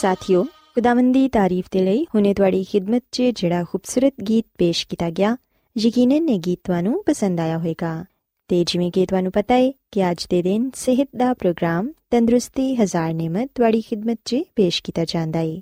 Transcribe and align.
ਸਾਥਿਓ, 0.00 0.44
ਖੁਦਾਵੰਦ 0.44 1.14
ਦੀ 1.14 1.28
ਤਾਰੀਫ 1.28 1.64
ਦੇ 1.70 1.80
ਲਈ 1.80 2.06
ਹੁਨੇ 2.14 2.34
ਤੁਹਾਡੀ 2.34 2.64
ਖਿਦਮਤ 2.64 3.02
'ਚ 3.12 3.22
ਜਿਹੜਾ 3.22 3.64
ਖੂਬਸੂਰਤ 3.64 4.14
ਗੀਤ 4.28 4.46
ਪੇਸ਼ 4.58 4.86
ਕੀਤਾ 4.86 5.10
ਗਿਆ, 5.10 5.36
ਯਕੀਨਨ 5.78 6.28
ਇਹ 6.28 6.38
ਗੀਤ 6.38 6.60
ਤੁਹਾਨੂੰ 6.64 7.02
ਪਸੰਦ 7.06 7.40
ਆਇਆ 7.40 7.58
ਹੋਵੇਗਾ। 7.58 8.04
ਤੇ 8.48 8.64
ਜਿਵੇਂ 8.64 8.90
ਕਿ 8.90 9.06
ਤੁਹਾਨੂੰ 9.06 9.32
ਪਤਾ 9.32 9.54
ਹੈ 9.54 9.72
ਕਿ 9.92 10.10
ਅੱਜ 10.10 10.26
ਦੇ 10.30 10.42
ਦਿਨ 10.42 10.70
ਸਿਹਤ 10.74 11.08
ਦਾ 11.16 11.34
ਪ੍ਰੋਗਰਾਮ 11.34 11.92
ਤੰਦਰੁਸਤੀ 12.10 12.74
ਹਜ਼ਾਰ 12.76 13.12
ਨਿਮਤ 13.14 13.50
ਤੁਹਾਡੀ 13.54 13.80
ਖਿਦਮਤ 13.80 14.18
'ਚ 14.24 14.36
ਪੇਸ਼ 14.56 14.82
ਕੀਤਾ 14.82 15.04
ਜਾਂਦਾ 15.04 15.38
ਹੈ 15.38 15.60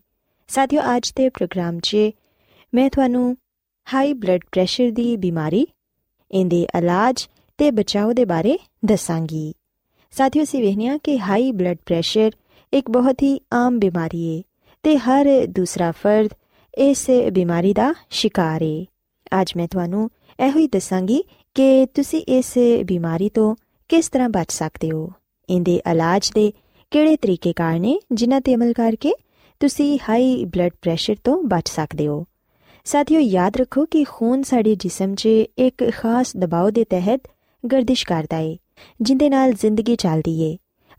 ਸਾਥਿਓ, 0.48 0.80
ਅੱਜ 0.96 1.12
ਦੇ 1.16 1.28
ਪ੍ਰੋਗਰਾਮ 1.28 1.78
'ਚ 1.80 1.96
ਮੈਂ 2.74 2.90
ਤੁਹਾਨੂੰ 2.90 3.36
ਹਾਈ 3.94 4.12
ਬਲੱਡ 4.12 4.40
ਪ੍ਰੈਸ਼ਰ 4.52 4.90
ਦੀ 4.90 5.16
ਬਿਮਾਰੀ, 5.16 5.66
ਇਹਦੇ 6.30 6.66
ਇਲਾਜ 6.78 7.28
ਤੇ 7.58 7.70
ਬਚਾਓ 7.70 8.12
ਦੇ 8.12 8.24
ਬਾਰੇ 8.24 8.58
ਦੱਸਾਂਗੀ। 8.84 9.52
ਸਾਥਿਓ 10.10 10.44
ਸੀ 10.44 10.62
ਵੇਖਿਆ 10.62 10.98
ਕਿ 10.98 11.18
ਹਾਈ 11.18 11.52
ਬਲੱਡ 11.52 11.78
ਪ੍ਰੈਸ਼ਰ 11.86 12.30
ਇੱਕ 12.72 12.90
ਬਹੁਤ 12.90 13.22
ਹੀ 13.22 13.38
ਆਮ 13.54 13.78
ਬਿਮਾਰੀ 13.78 14.26
ਹੈ 14.28 14.42
ਤੇ 14.84 14.96
ਹਰ 14.98 15.26
ਦੂਸਰਾ 15.48 15.90
ਫਰਦ 15.92 16.34
ਇਸ 16.74 17.06
ਬਿਮਾਰੀ 17.32 17.72
ਦਾ 17.74 17.92
ਸ਼ਿਕਾਰ 18.10 18.62
ਹੈ 18.62 19.40
ਅੱਜ 19.40 19.52
ਮੈਂ 19.56 19.66
ਤੁਹਾਨੂੰ 19.68 20.08
ਇਹੋ 20.38 20.58
ਹੀ 20.58 20.66
ਦੱਸਾਂਗੀ 20.68 21.22
ਕਿ 21.56 21.86
ਤੁਸੀਂ 21.94 22.22
ਇਸ 22.28 22.52
ਬਿਮਾਰੀ 22.84 23.28
ਤੋਂ 23.28 23.54
ਕਿਸ 23.90 24.08
ਤਰ੍ਹਾਂ 24.08 24.28
ਬਚ 24.28 24.50
ਸਕਦੇ 24.50 24.90
ਹੋ 24.90 25.10
ਇਹਦੇ 25.48 25.80
ਇਲਾਜ 25.90 26.30
ਦੇ 26.34 26.50
ਕਿਹੜੇ 26.92 27.16
ਤਰੀਕੇ 27.16 27.52
ਕਾਰ 27.52 27.78
ਨੇ 27.78 27.98
ਜਿਨ੍ਹਾਂ 28.12 28.40
ਤੇ 28.40 28.54
ਅਮਲ 28.54 28.72
ਕਰਕੇ 28.72 29.12
ਤੁਸੀਂ 29.60 29.98
ਹਾਈ 30.08 30.44
ਬਲੱਡ 30.46 30.72
ਪ੍ਰੈਸ਼ਰ 30.82 31.16
ਤੋਂ 31.24 31.42
ਬਚ 31.44 31.68
ਸਕਦੇ 31.68 32.06
ਹੋ 32.06 32.24
ਸਾਥੀਓ 32.86 33.20
ਯਾਦ 33.20 33.56
ਰੱਖੋ 33.56 33.84
ਕਿ 33.84 34.04
ਖੂਨ 34.08 34.42
ਸਾਡੇ 34.42 34.74
ਜਿਸਮ 34.74 35.14
'ਚ 35.14 35.28
ਇੱਕ 35.58 35.84
ਖਾਸ 35.92 36.36
ਦਬਾਅ 36.36 36.70
ਦੇ 36.70 36.84
ਤਹਿਤ 36.84 37.28
ਗਰਦਿਸ਼ 37.64 38.06
ਕਰਦਾ 38.06 38.36
ਹੈ 38.36 38.56
ਜਿੰਦੇ 39.00 39.28
ਨਾਲ 39.28 39.52
ਜ਼ਿੰਦਗੀ 39.52 39.96
ਚੱਲਦੀ 39.96 40.40
ਏ 40.42 40.56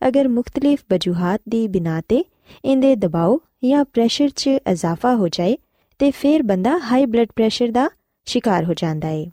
ਅਗਰ 0.07 0.27
ਮੁxtਲਿਫ 0.27 0.79
ਵਜੂਹਾਤ 0.91 1.41
ਦੀ 1.49 1.67
ਬਿਨਾ 1.67 2.01
ਤੇ 2.01 2.23
ਇਹਦੇ 2.65 2.95
ਦਬਾਅ 2.95 3.37
ਜਾਂ 3.65 3.83
ਪ੍ਰੈਸ਼ਰ 3.85 4.29
'ਚ 4.29 4.47
ਇਜ਼ਾਫਾ 4.47 5.15
ਹੋ 5.15 5.27
ਜਾਏ, 5.27 5.57
ਤੇ 5.99 6.11
ਫਿਰ 6.11 6.43
ਬੰਦਾ 6.43 6.77
ਹਾਈ 6.77 7.05
ਬਲੱਡ 7.05 7.27
ਪ੍ਰੈਸ਼ਰ 7.35 7.67
ਦਾ 7.67 7.89
ਸ਼ਿਕਾਰ 8.25 8.65
ਹੋ 8.65 8.73
ਜਾਂਦਾ 8.73 9.09
ਏ, 9.09 9.27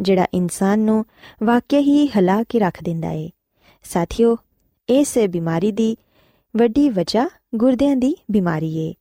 ਜਿਹੜਾ 0.00 0.26
ਇਨਸਾਨ 0.34 0.78
ਨੂੰ 0.78 1.04
ਵਾਕਿਆ 1.42 1.80
ਹੀ 1.80 2.06
ਹਿਲਾ 2.08 2.42
ਕੇ 2.42 2.58
ਰੱਖ 2.58 2.82
ਦਿੰਦਾ 2.82 3.10
ਏ। 3.10 3.30
ਸਾਥੀਓ, 3.82 4.36
ਇਸ 4.88 5.18
ਬਿਮਾਰੀ 5.30 5.72
ਦੀ 5.72 5.96
ਵੱਡੀ 6.56 6.88
ਵਜ੍ਹਾ 6.88 7.28
ਗੁਰਦਿਆਂ 7.54 7.96
ਦੀ 7.96 8.14
ਬਿਮਾਰੀ 8.30 8.76
ਏ। 8.78 8.92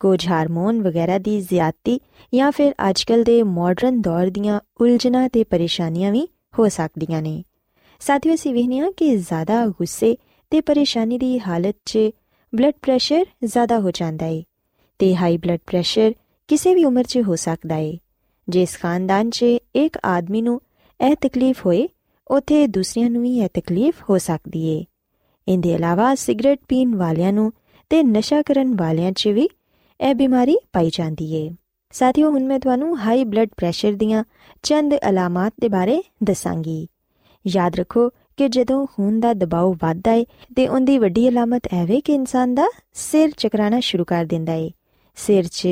ਕੁਝ 0.00 0.28
ਹਾਰਮੋਨ 0.28 0.82
ਵਗੈਰਾ 0.82 1.18
ਦੀ 1.18 1.40
ਜ਼ਿਆਦਤੀ 1.40 2.00
ਜਾਂ 2.34 2.50
ਫਿਰ 2.52 2.72
ਅੱਜਕੱਲ 2.90 3.22
ਦੇ 3.22 3.42
ਮਾਡਰਨ 3.42 4.00
ਦੌਰ 4.00 4.26
ਦੀਆਂ 4.26 4.60
ਉਲਝਣਾਂ 4.80 5.28
ਤੇ 5.28 5.44
ਪਰੇਸ਼ਾਨੀਆਂ 5.44 6.12
ਵੀ 6.12 6.28
ਹੋ 6.58 6.68
ਸਕਦੀਆਂ 6.68 7.22
ਨੇ। 7.22 7.42
ਸਾਥੀਓ, 8.00 8.34
ਅਸੀਂ 8.34 8.54
ਵੇਖਿਆ 8.54 8.90
ਕਿ 8.90 9.16
ਜ਼ਿਆਦਾ 9.16 9.66
ਗੁੱਸੇ 9.66 10.16
ਤੇ 10.50 10.60
ਪਰੇਸ਼ਾਨੀ 10.60 11.18
ਦੀ 11.18 11.38
ਹਾਲਤ 11.40 11.76
'ਚ 11.84 11.98
ਬਲੱਡ 12.52 12.74
ਪ੍ਰੈਸ਼ਰ 12.82 13.24
ਜ਼ਿਆਦਾ 13.44 13.78
ਹੋ 13.80 13.90
ਜਾਂਦਾ 13.90 14.26
ਹੈ 14.26 14.42
ਤੇ 14.98 15.14
ਹਾਈ 15.16 15.36
ਬਲੱਡ 15.36 15.60
ਪ੍ਰੈਸ਼ਰ 15.66 16.12
ਕਿਸੇ 16.48 16.74
ਵੀ 16.74 16.84
ਉਮਰ 16.84 17.04
'ਚ 17.04 17.18
ਹੋ 17.18 17.36
ਸਕਦਾ 17.36 17.74
ਹੈ 17.74 17.92
ਜਿਸ 18.48 18.78
ਖਾਨਦਾਨ 18.78 19.30
'ਚ 19.30 19.42
ਇੱਕ 19.74 19.98
ਆਦਮੀ 20.04 20.42
ਨੂੰ 20.42 20.60
ਇਹ 21.00 21.16
ਤਕਲੀਫ 21.20 21.66
ਹੋਏ, 21.66 21.88
ਉਥੇ 22.30 22.66
ਦੂਸਰਿਆਂ 22.66 23.10
ਨੂੰ 23.10 23.22
ਵੀ 23.22 23.38
ਇਹ 23.38 23.48
ਤਕਲੀਫ 23.54 24.02
ਹੋ 24.10 24.18
ਸਕਦੀ 24.18 24.68
ਹੈ 24.68 24.84
ਇਹਦੇ 25.48 25.72
ਇਲਾਵਾ 25.74 26.14
ਸਿਗਰਟ 26.14 26.58
ਪੀਣ 26.68 26.94
ਵਾਲਿਆਂ 26.96 27.32
ਨੂੰ 27.32 27.52
ਤੇ 27.90 28.02
ਨਸ਼ਾ 28.02 28.42
ਕਰਨ 28.42 28.74
ਵਾਲਿਆਂ 28.76 29.12
'ਚ 29.12 29.28
ਵੀ 29.28 29.48
ਇਹ 30.00 30.14
ਬਿਮਾਰੀ 30.14 30.56
ਪਾਈ 30.72 30.90
ਜਾਂਦੀ 30.92 31.34
ਹੈ 31.36 31.56
ਸਾਥੀਓ, 31.90 32.30
ਹੁਣ 32.30 32.44
ਮੈਂ 32.44 32.58
ਤੁਹਾਨੂੰ 32.60 32.98
ਹਾਈ 32.98 33.24
ਬਲੱਡ 33.24 33.48
ਪ੍ਰੈਸ਼ਰ 33.56 33.92
ਦੀਆਂ 33.92 34.24
ਚੰਦ 34.62 34.94
ਅਲਾਮਤ 35.08 35.52
ਦੇ 35.60 35.68
ਬਾਰੇ 35.68 36.02
ਦੱਸਾਂਗੀ। 36.22 36.86
ਯਾਦ 37.46 37.76
ਰੱਖੋ 37.76 38.10
ਕਿ 38.39 38.47
ਜਦੋਂ 38.49 38.85
ਖੂਨ 38.87 39.19
ਦਾ 39.19 39.33
ਦਬਾਅ 39.33 39.73
ਵੱਧਦਾ 39.81 40.11
ਹੈ 40.11 40.23
ਤੇ 40.55 40.67
ਉਹਦੀ 40.67 40.97
ਵੱਡੀ 40.97 41.27
ਅਲਾਮਤ 41.29 41.67
ਇਹ 41.73 41.85
ਵੇ 41.87 41.99
ਕਿ 42.01 42.13
ਇਨਸਾਨ 42.13 42.55
ਦਾ 42.55 42.67
ਸਿਰ 42.93 43.31
ਚਕਰਾਣਾ 43.37 43.79
ਸ਼ੁਰੂ 43.79 44.05
ਕਰ 44.05 44.25
ਦਿੰਦਾ 44.25 44.53
ਹੈ 44.53 44.69
ਸਿਰ 45.17 45.47
'ਚ 45.47 45.67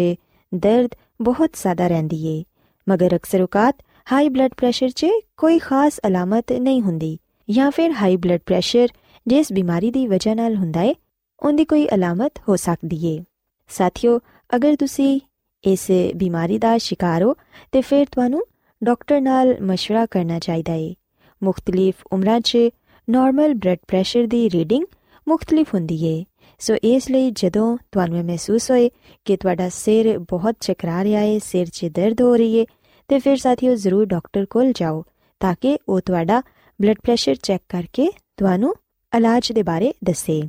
ਦਰਦ 0.52 0.96
ਬਹੁਤ 1.22 1.56
ਜ਼ਿਆਦਾ 1.62 1.88
ਰਹਿੰਦੀ 1.88 2.28
ਹੈ 2.28 2.44
ਮਗਰ 2.88 3.16
ਅਕਸਰ 3.16 3.42
ਔਕਾਤ 3.42 3.76
ਹਾਈ 4.12 4.30
ਬਲੱਡ 4.30 4.54
ਪ੍ਰੈਸ਼ਰ 4.58 4.90
'ਚ 4.90 5.08
ਕੋਈ 5.38 5.60
ਖਾਸ 5.60 6.00
ਅਲਾਮਤ 6.08 6.52
ਨਹੀਂ 6.52 6.82
ਹੁੰਦੀ 6.82 7.18
ਜਾਂ 7.48 7.70
ਫਿਰ 7.72 7.92
ਹਾਈ 7.92 8.18
ਬਲੱਡ 8.18 8.42
ਪ੍ਰੈਸ਼ਰ 8.46 8.88
ਜਿਸ 9.26 9.52
ਬਿਮਾਰੀ 9.54 9.92
ਦੀ 9.92 10.08
ਵਜ੍ਹਾ 10.08 10.34
ਨਾਲ 10.34 10.56
ਹੁੰਦਾ 10.56 10.82
ਹੈ 10.82 10.94
ਉਹਦੀ 11.42 11.66
ਕੋਈ 11.66 11.88
ਅਲਾਮਤ 11.94 12.40
ਹੋ 12.50 12.56
ਸਕਦੀ 12.56 13.06
ਹੈ 13.08 13.24
ਸਾਥੀਓ 13.70 14.20
ਅਗਰ 14.50 14.76
ਤੁਸੀਂ 14.76 15.20
ਇਸ 15.64 15.88
ਬਿਮਾਰੀ 16.16 16.58
ਦਾ 16.58 16.78
ਸ਼ਿਕਾਰ 16.78 17.24
ਹੋ 17.24 17.36
ਤੇ 17.72 17.82
ਫਿਰ 17.82 18.06
ਤੁਹਾਨੂੰ 18.06 18.42
ਡਾਕਟਰ 18.82 19.22
ਨਾਲ 19.22 19.56
مشورہ 19.64 20.06
ਕਰਨਾ 20.12 20.40
ਚਾਹੀਦਾ 20.40 20.74
ਹੈ 20.74 20.94
ਮੁxtਲਿਫ 21.43 21.95
ਉਮਰਾਂ 22.13 22.41
'ਚ 22.41 22.59
ਨਾਰਮਲ 23.11 23.55
ਬਲੱਡ 23.55 23.79
ਪ੍ਰੈਸ਼ਰ 23.89 24.27
ਦੀ 24.27 24.51
ਰੀਡਿੰਗ 24.51 24.85
ਮੁxtਲਿਫ 25.29 25.75
ਹੁੰਦੀ 25.75 26.19
ਹੈ 26.19 26.25
ਸੋ 26.59 26.75
ਇਸ 26.75 27.11
ਲਈ 27.11 27.31
ਜਦੋਂ 27.31 27.79
ਤੁਹਾਨੂੰ 27.93 28.25
ਮਹਿਸੂਸ 28.25 28.71
ਹੋਏ 28.71 28.91
ਕਿ 29.25 29.37
ਤੁਹਾਡਾ 29.37 29.69
ਸਿਰ 29.69 30.19
ਬਹੁਤ 30.19 30.57
ਚਕਰਾ 30.61 31.05
ਰਿਹਾ 31.05 31.21
ਹੈ 31.21 31.39
ਸਿਰ 31.39 31.67
'ਚ 31.67 31.85
ਦਰਦ 31.85 32.23
ਹੋ 32.23 32.37
ਰਹੀ 32.37 32.61
ਹੈ 32.61 32.65
ਤੇ 33.09 33.19
ਫਿਰ 33.19 33.37
ਸਾਥੀਓ 33.37 33.75
ਜ਼ਰੂਰ 33.75 34.05
ਡਾਕਟਰ 34.07 34.47
ਕੋਲ 34.47 34.73
ਜਾਓ 34.73 35.05
ਤਾਂ 35.41 35.55
ਕਿ 35.61 35.79
ਉਹ 35.89 36.01
ਤੁਹਾਡਾ 36.01 36.43
ਬਲੱਡ 36.83 36.97
ਪ੍ਰੈਸ਼ਰ 37.03 37.35
ਚੈੱਕ 37.35 37.63
ਕਰਕੇ 37.69 38.11
ਤੁਹਾਨੂੰ 38.37 38.75
ਇਲਾਜ 39.17 39.53
ਦੇ 39.53 39.63
ਬਾਰੇ 39.63 39.93
ਦੱਸੇ। 40.05 40.43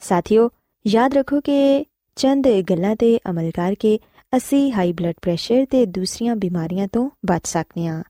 ਸਾਥੀਓ, 0.00 0.50
ਯਾਦ 0.86 1.14
ਰੱਖੋ 1.14 1.40
ਕਿ 1.40 1.84
ਚੰਦ 2.16 2.46
ਗੱਲਾਂ 2.70 2.96
ਤੇ 2.96 3.18
ਅਮਲ 3.30 3.50
ਕਰਕੇ 3.50 3.98
ਅਸੀਂ 4.36 4.72
ਹਾਈ 4.72 4.92
ਬਲੱਡ 4.92 5.14
ਪ੍ਰੈਸ਼ਰ 5.22 5.66
ਤੇ 5.70 5.86
ਦੂਸਰੀਆਂ 5.86 6.36
ਬਿਮਾਰੀਆਂ 6.36 6.88
ਤੋਂ 6.92 7.10
ਬਚ 7.26 7.46
ਸਕਨੇ 7.46 7.86
ਆ 7.88 8.02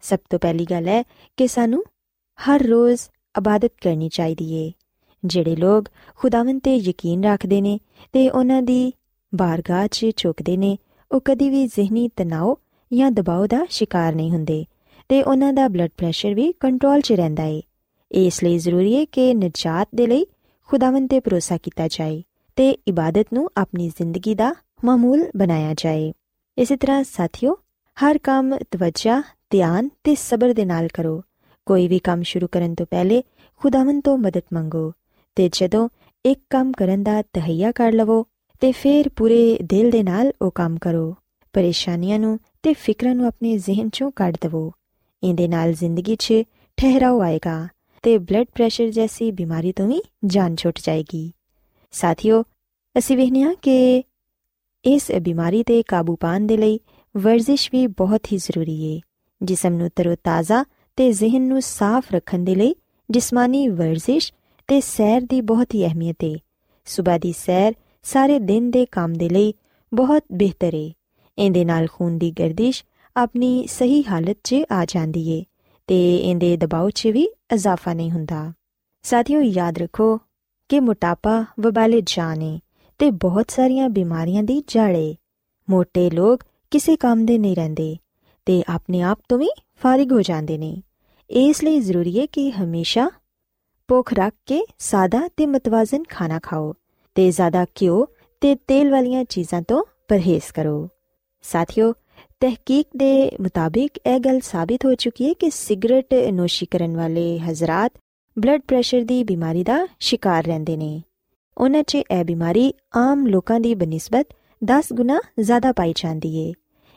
ਸਭ 0.00 0.18
ਤੋਂ 0.30 0.38
ਪਹਿਲੀ 0.38 0.64
ਗੱਲ 0.64 0.88
ਹੈ 0.88 1.02
ਕਿ 1.36 1.48
ਸਾਨੂੰ 1.48 1.82
ਹਰ 2.38 2.62
ਰੋਜ਼ 2.62 3.00
ਇਬਾਦਤ 3.38 3.72
ਕਰਨੀ 3.82 4.08
ਚਾਹੀਦੀ 4.08 4.52
ਏ, 4.54 4.72
ਜਿਹੜੇ 5.24 5.56
ਲੋਕ 5.56 5.88
ਖੁਦਾਵੰਦ 6.16 6.60
ਤੇ 6.62 6.74
ਯਕੀਨ 6.76 7.24
ਰੱਖਦੇ 7.24 7.60
ਨੇ 7.60 7.78
ਤੇ 8.12 8.28
ਉਹਨਾਂ 8.30 8.62
ਦੀ 8.62 8.92
ਬਾਰਗਾਹ 9.32 9.86
'ਚ 9.86 10.06
ਝੁਕਦੇ 10.16 10.56
ਨੇ, 10.56 10.76
ਉਹ 11.10 11.20
ਕਦੀ 11.24 11.50
ਵੀ 11.50 11.66
ਜ਼ਿਹਨੀ 11.66 12.08
ਤਣਾਅ 12.16 12.54
ਜਾਂ 12.92 13.10
ਦਬਾਅ 13.10 13.46
ਦਾ 13.46 13.66
ਸ਼ਿਕਾਰ 13.70 14.14
ਨਹੀਂ 14.14 14.30
ਹੁੰਦੇ 14.30 14.64
ਤੇ 15.08 15.22
ਉਹਨਾਂ 15.22 15.52
ਦਾ 15.52 15.68
ਬਲੱਡ 15.68 15.90
ਪ੍ਰੈਸ਼ਰ 15.96 16.34
ਵੀ 16.34 16.52
ਕੰਟਰੋਲ 16.52 17.00
'ਚ 17.00 17.12
ਰਹਿੰਦਾ 17.12 17.44
ਏ। 17.44 17.62
ਇਸ 18.10 18.42
ਲਈ 18.44 18.58
ਜ਼ਰੂਰੀ 18.58 18.96
ਹੈ 18.96 19.04
ਕਿ 19.04 19.32
ਨਜਾਤ 19.34 19.88
ਦੇ 19.94 20.06
ਲਈ 20.06 20.26
ਖੁਦਾਵੰਦ 20.68 21.10
ਤੇ 21.10 21.20
ਭਰੋਸਾ 21.20 21.56
ਕੀਤਾ 21.56 21.88
ਜਾਏ 21.88 22.22
ਤੇ 22.56 22.70
ਇਬਾਦਤ 22.88 23.26
ਨੂੰ 23.32 23.48
ਆਪਣੀ 23.56 23.88
ਜ਼ਿੰਦਗੀ 23.88 24.34
ਦਾ 24.34 24.54
ਮਾਮੂਲ 24.84 25.24
ਬਣਾਇਆ 25.36 25.74
ਜਾਏ। 25.76 26.12
ਇਸੇ 26.58 26.76
ਤਰ੍ਹਾਂ 26.76 27.02
ਸਾਥੀਓ, 27.04 27.56
ਹਰ 27.96 28.18
ਕੰਮ 28.18 28.56
ਤਵੱਜਾ 28.70 29.22
ਧਿਆਨ 29.50 29.88
ਤੇ 30.04 30.14
ਸਬਰ 30.14 30.52
ਦੇ 30.54 30.64
ਨਾਲ 30.64 30.88
ਕਰੋ। 30.88 31.22
ਕੋਈ 31.66 31.88
ਵੀ 31.88 31.98
ਕੰਮ 31.98 32.22
ਸ਼ੁਰੂ 32.22 32.48
ਕਰਨ 32.48 32.74
ਤੋਂ 32.74 32.86
ਪਹਿਲੇ 32.90 33.22
ਖੁਦਾਵੰਦ 33.60 34.02
ਤੋਂ 34.04 34.18
ਮਦਦ 34.18 34.42
ਮੰਗੋ 34.52 34.92
ਤੇ 35.36 35.48
ਜਦੋਂ 35.52 35.88
ਇੱਕ 36.24 36.40
ਕੰਮ 36.50 36.72
ਕਰਨ 36.72 37.02
ਦਾ 37.02 37.22
ਤਹਈਆ 37.22 37.72
ਕਰ 37.72 37.92
ਲਵੋ 37.92 38.24
ਤੇ 38.60 38.72
ਫਿਰ 38.72 39.08
ਪੂਰੇ 39.08 39.58
ਦਿਲ 39.62 39.90
ਦੇ 39.90 40.02
ਨਾਲ 40.02 40.32
ਉਹ 40.42 40.50
ਕੰਮ 40.50 40.78
ਕਰੋ। 40.78 41.14
ਪਰੇਸ਼ਾਨੀਆਂ 41.52 42.18
ਨੂੰ 42.18 42.38
ਤੇ 42.62 42.72
ਫਿਕਰਾਂ 42.74 43.14
ਨੂੰ 43.14 43.26
ਆਪਣੇ 43.26 43.56
ਜ਼ਿਹਨ 43.58 43.88
ਚੋਂ 43.88 44.10
ਕੱਢ 44.16 44.36
ਦਵੋ। 44.40 44.72
ਇਹਦੇ 45.22 45.48
ਨਾਲ 45.48 45.72
ਜ਼ਿੰਦਗੀ 45.72 46.16
'ਚ 46.16 46.32
ਠਹਿਰਾਓ 46.76 47.20
ਆਏਗਾ 47.20 47.68
ਤੇ 48.02 48.18
ਬਲੱਡ 48.18 48.46
ਪ੍ਰੈਸ਼ਰ 48.54 48.90
ਜੈਸੀ 48.90 49.30
ਬਿਮਾਰੀ 49.30 49.72
ਤੋਂ 49.72 49.86
ਵੀ 49.88 50.00
ਜਾਨ 50.24 50.56
ਛੁੱਟ 50.56 50.78
ਜਾਏਗੀ। 50.84 51.32
ਸਾਥੀਓ, 51.90 52.42
ਅਸੀਂ 52.98 53.16
ਵੇਖਿਆ 53.16 53.54
ਕਿ 53.62 54.02
ਇਸ 54.84 55.10
ਬਿਮਾਰੀ 55.22 55.62
ਤੇ 55.62 55.82
ਕਾਬੂ 55.82 56.16
ਪਾਉਣ 56.16 56.46
ਦੇ 56.46 56.56
ਲਈ 56.56 56.80
ਵਰਜ਼ਿਸ਼ 57.16 57.70
ਵੀ 57.72 57.86
ਬਹੁਤ 57.86 58.32
ਹੀ 58.32 58.36
ਜ਼ਰੂਰੀ 58.36 58.96
ਹੈ 58.96 59.00
ਜਿਸਮ 59.42 59.72
ਨੂੰ 59.72 59.90
ਤਰੋਤਾਜ਼ਾ 59.96 60.64
ਤੇ 60.96 61.12
ਜ਼ਿਹਨ 61.12 61.42
ਨੂੰ 61.42 61.62
ਸਾਫ਼ 61.62 62.12
ਰੱਖਣ 62.12 62.38
ਦੇ 62.38 62.54
ਲਈ 62.54 62.74
ਜਿਸਮਾਨੀ 63.10 63.68
ਵਰਜ਼ਿਸ਼ 63.68 64.32
ਤੇ 64.68 64.80
ਸੈਰ 64.80 65.20
ਦੀ 65.20 65.40
ਬਹੁਤ 65.40 65.74
ਹੀ 65.74 65.86
ਅਹਿਮੀਅਤ 65.86 66.16
ਹੈ 66.24 66.34
ਸਵੇਰ 66.84 67.18
ਦੀ 67.18 67.34
ਸੈਰ 67.38 67.74
ਸਾਰੇ 68.02 68.38
ਦਿਨ 68.38 68.70
ਦੇ 68.70 68.86
ਕੰਮ 68.86 69.12
ਦੇ 69.12 69.28
ਲਈ 69.28 69.54
ਬਹੁਤ 69.94 70.24
ਬਿਹਤਰ 70.32 70.74
ਹੈ 70.74 70.90
ਇਹਦੇ 71.38 71.64
ਨਾਲ 71.64 71.86
ਖੂਨ 71.92 72.18
ਦੀ 72.18 72.30
ਗਰਦਿਸ਼ 72.30 72.84
ਆਪਣੀ 73.16 73.66
ਸਹੀ 73.66 74.02
ਹਾਲਤ 74.02 74.36
'ਚ 74.44 74.56
ਆ 74.72 74.84
ਜਾਂਦੀ 74.84 75.38
ਹੈ 75.38 75.44
ਤੇ 75.86 76.16
ਇਹਦੇ 76.16 76.56
ਦਬਾਅ 76.56 76.90
'ਚ 76.90 77.06
ਵੀ 77.06 77.28
ਇਜ਼ਾਫਾ 77.52 77.94
ਨਹੀਂ 77.94 78.10
ਹੁੰਦਾ। 78.10 78.52
ਸਾਥੀਓ, 79.02 79.40
ਯਾਦ 79.40 79.78
ਰੱਖੋ 79.78 80.20
ਕਿ 80.68 80.80
ਮੋਟਾਪਾ 80.80 81.44
ਵਬਾਲੇ 81.60 82.02
ਜਾਨ 82.06 82.42
ਹੈ 82.42 82.58
ਤੇ 82.98 83.10
ਬਹੁਤ 83.10 83.50
ਸਾਰੀਆਂ 83.50 83.88
ਬਿਮਾਰੀਆਂ 83.88 84.42
ਦੀ 84.42 84.64
ਜੜ 84.66 84.96
ਹੈ 84.96 85.14
ਮੋٹے 85.70 86.10
ਲੋਕ 86.14 86.44
ਕਿਸੇ 86.70 86.96
ਕੰਮ 86.96 87.26
ਦੇ 87.26 87.38
ਨਹੀਂ 87.38 87.56
ਰਹਿੰਦੇ। 87.56 87.96
ਤੇ 88.44 88.62
ਆਪਣੇ 88.68 89.02
ਆਪ 89.02 89.18
ਤੋਂ 89.28 89.38
ਵੀ 89.38 89.48
ਫਾਰਿਗ 89.82 90.12
ਹੋ 90.12 90.22
ਜਾਂਦੇ 90.22 90.58
ਨੇ। 90.58 90.76
ਇਸ 91.30 91.64
ਲਈ 91.64 91.80
ਜ਼ਰੂਰੀ 91.80 92.20
ਹੈ 92.20 92.26
ਕਿ 92.26 92.50
ਹਮੇਸ਼ਾ 92.50 93.10
ਭੁੱਖ 93.88 94.12
ਰੱਖ 94.14 94.32
ਕੇ 94.46 94.62
ਸਾਦਾ 94.78 95.28
ਤੇ 95.36 95.46
ਮਤਵਾਜ਼ਨ 95.46 96.02
ਖਾਣਾ 96.08 96.40
ਖਾਓ 96.42 96.74
ਤੇ 97.14 97.30
ਜ਼ਿਆਦਾ 97.30 97.64
ਘਿਓ 97.64 98.06
ਤੇ 98.40 98.54
ਤੇਲ 98.54 98.90
ਵਾਲੀਆਂ 98.90 99.24
ਚੀਜ਼ਾਂ 99.24 99.62
ਤੋਂ 99.62 99.84
ਪਰਹੇਜ਼ 100.08 100.52
ਕਰੋ। 100.52 100.88
ਸਾਥੀਓ, 101.42 101.92
ਤਹਿਕੀਕ 102.40 102.86
ਦੇ 102.96 103.30
ਮੁਤਾਬਿਕ 103.40 103.90
ਇਹ 104.06 104.20
ਗੱਲ 104.20 104.40
ਸਾਬਿਤ 104.40 104.84
ਹੋ 104.84 104.94
ਚੁੱਕੀ 104.94 105.28
ਹੈ 105.28 105.32
ਕਿ 105.32 105.50
ਸਿਗਰਟ 105.50 106.14
ਨੋਸ਼ੀ 106.32 106.66
ਕਰਨ 106.66 106.96
ਵਾਲੇ 106.96 107.38
ਹਜ਼ਰਤ 107.38 107.92
ਬਲੱਡ 108.38 108.60
ਪ੍ਰੈਸ਼ਰ 108.68 109.02
ਦੀ 109.02 109.24
ਬਿਮਾਰੀ 109.24 109.64
ਦਾ 109.64 109.86
ਸ਼ਿਕਾਰ 110.00 110.44
ਰਹਿੰਦੇ 110.44 110.76
ਨੇ। 110.76 111.02
ਉਹਨਾਂ 111.58 111.82
'ਚ 111.82 111.94
ਇਹ 111.94 112.24
ਬਿਮਾਰੀ 112.24 112.74
ਆਮ 112.96 113.26
ਲੋਕਾਂ 113.26 113.60
ਦੀ 113.60 113.74
ਬਨਿਸਬਤ 113.74 114.26
10 114.64 114.82
ਗੁਣਾ 114.92 115.20
ਜ਼ਿਆਦਾ 115.40 115.72
ਪਾਈ 115.72 115.92
ਜਾਂਦੀ 115.96 116.48
ਹੈ 116.48 116.52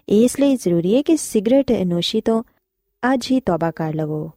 ਇਸ 0.09 0.39
ਲਈ 0.39 0.55
ਜ਼ਰੂਰੀ 0.55 0.95
ਹੈ 0.95 1.01
ਕਿ 1.01 1.17
ਸਿਗਰਟ 1.17 1.71
ਨੋਸ਼ੀ 1.71 2.21
ਤੋਂ 2.21 2.43
ਅੱਜ 3.13 3.31
ਹੀ 3.31 3.39
ਤੌਬਾ 3.39 3.71
ਕਰ 3.71 3.93
ਲਵੋ। 3.93 4.31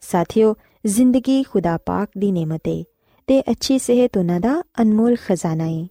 ਸਾਥੀਓ, 0.00 0.54
ਜ਼ਿੰਦਗੀ 0.86 1.42
ਖੁਦਾ 1.42 1.76
ਪਾਕ 1.76 2.08
ਦੀ 2.18 2.32
ਨੇਮਤ 2.32 2.60
ਹੈ 2.68 2.82
ਤੇ 3.26 3.40
ਅੱਛੀ 3.40 3.78
ਸਿਹਤ 3.78 4.16
ਉਹਨਾਂ 4.16 4.40
ਦਾ 4.40 4.62
ਅਨਮੋਲ 4.82 5.16
ਖਜ਼ਾਨਾ 5.26 5.66
ਹੈ 5.66 5.86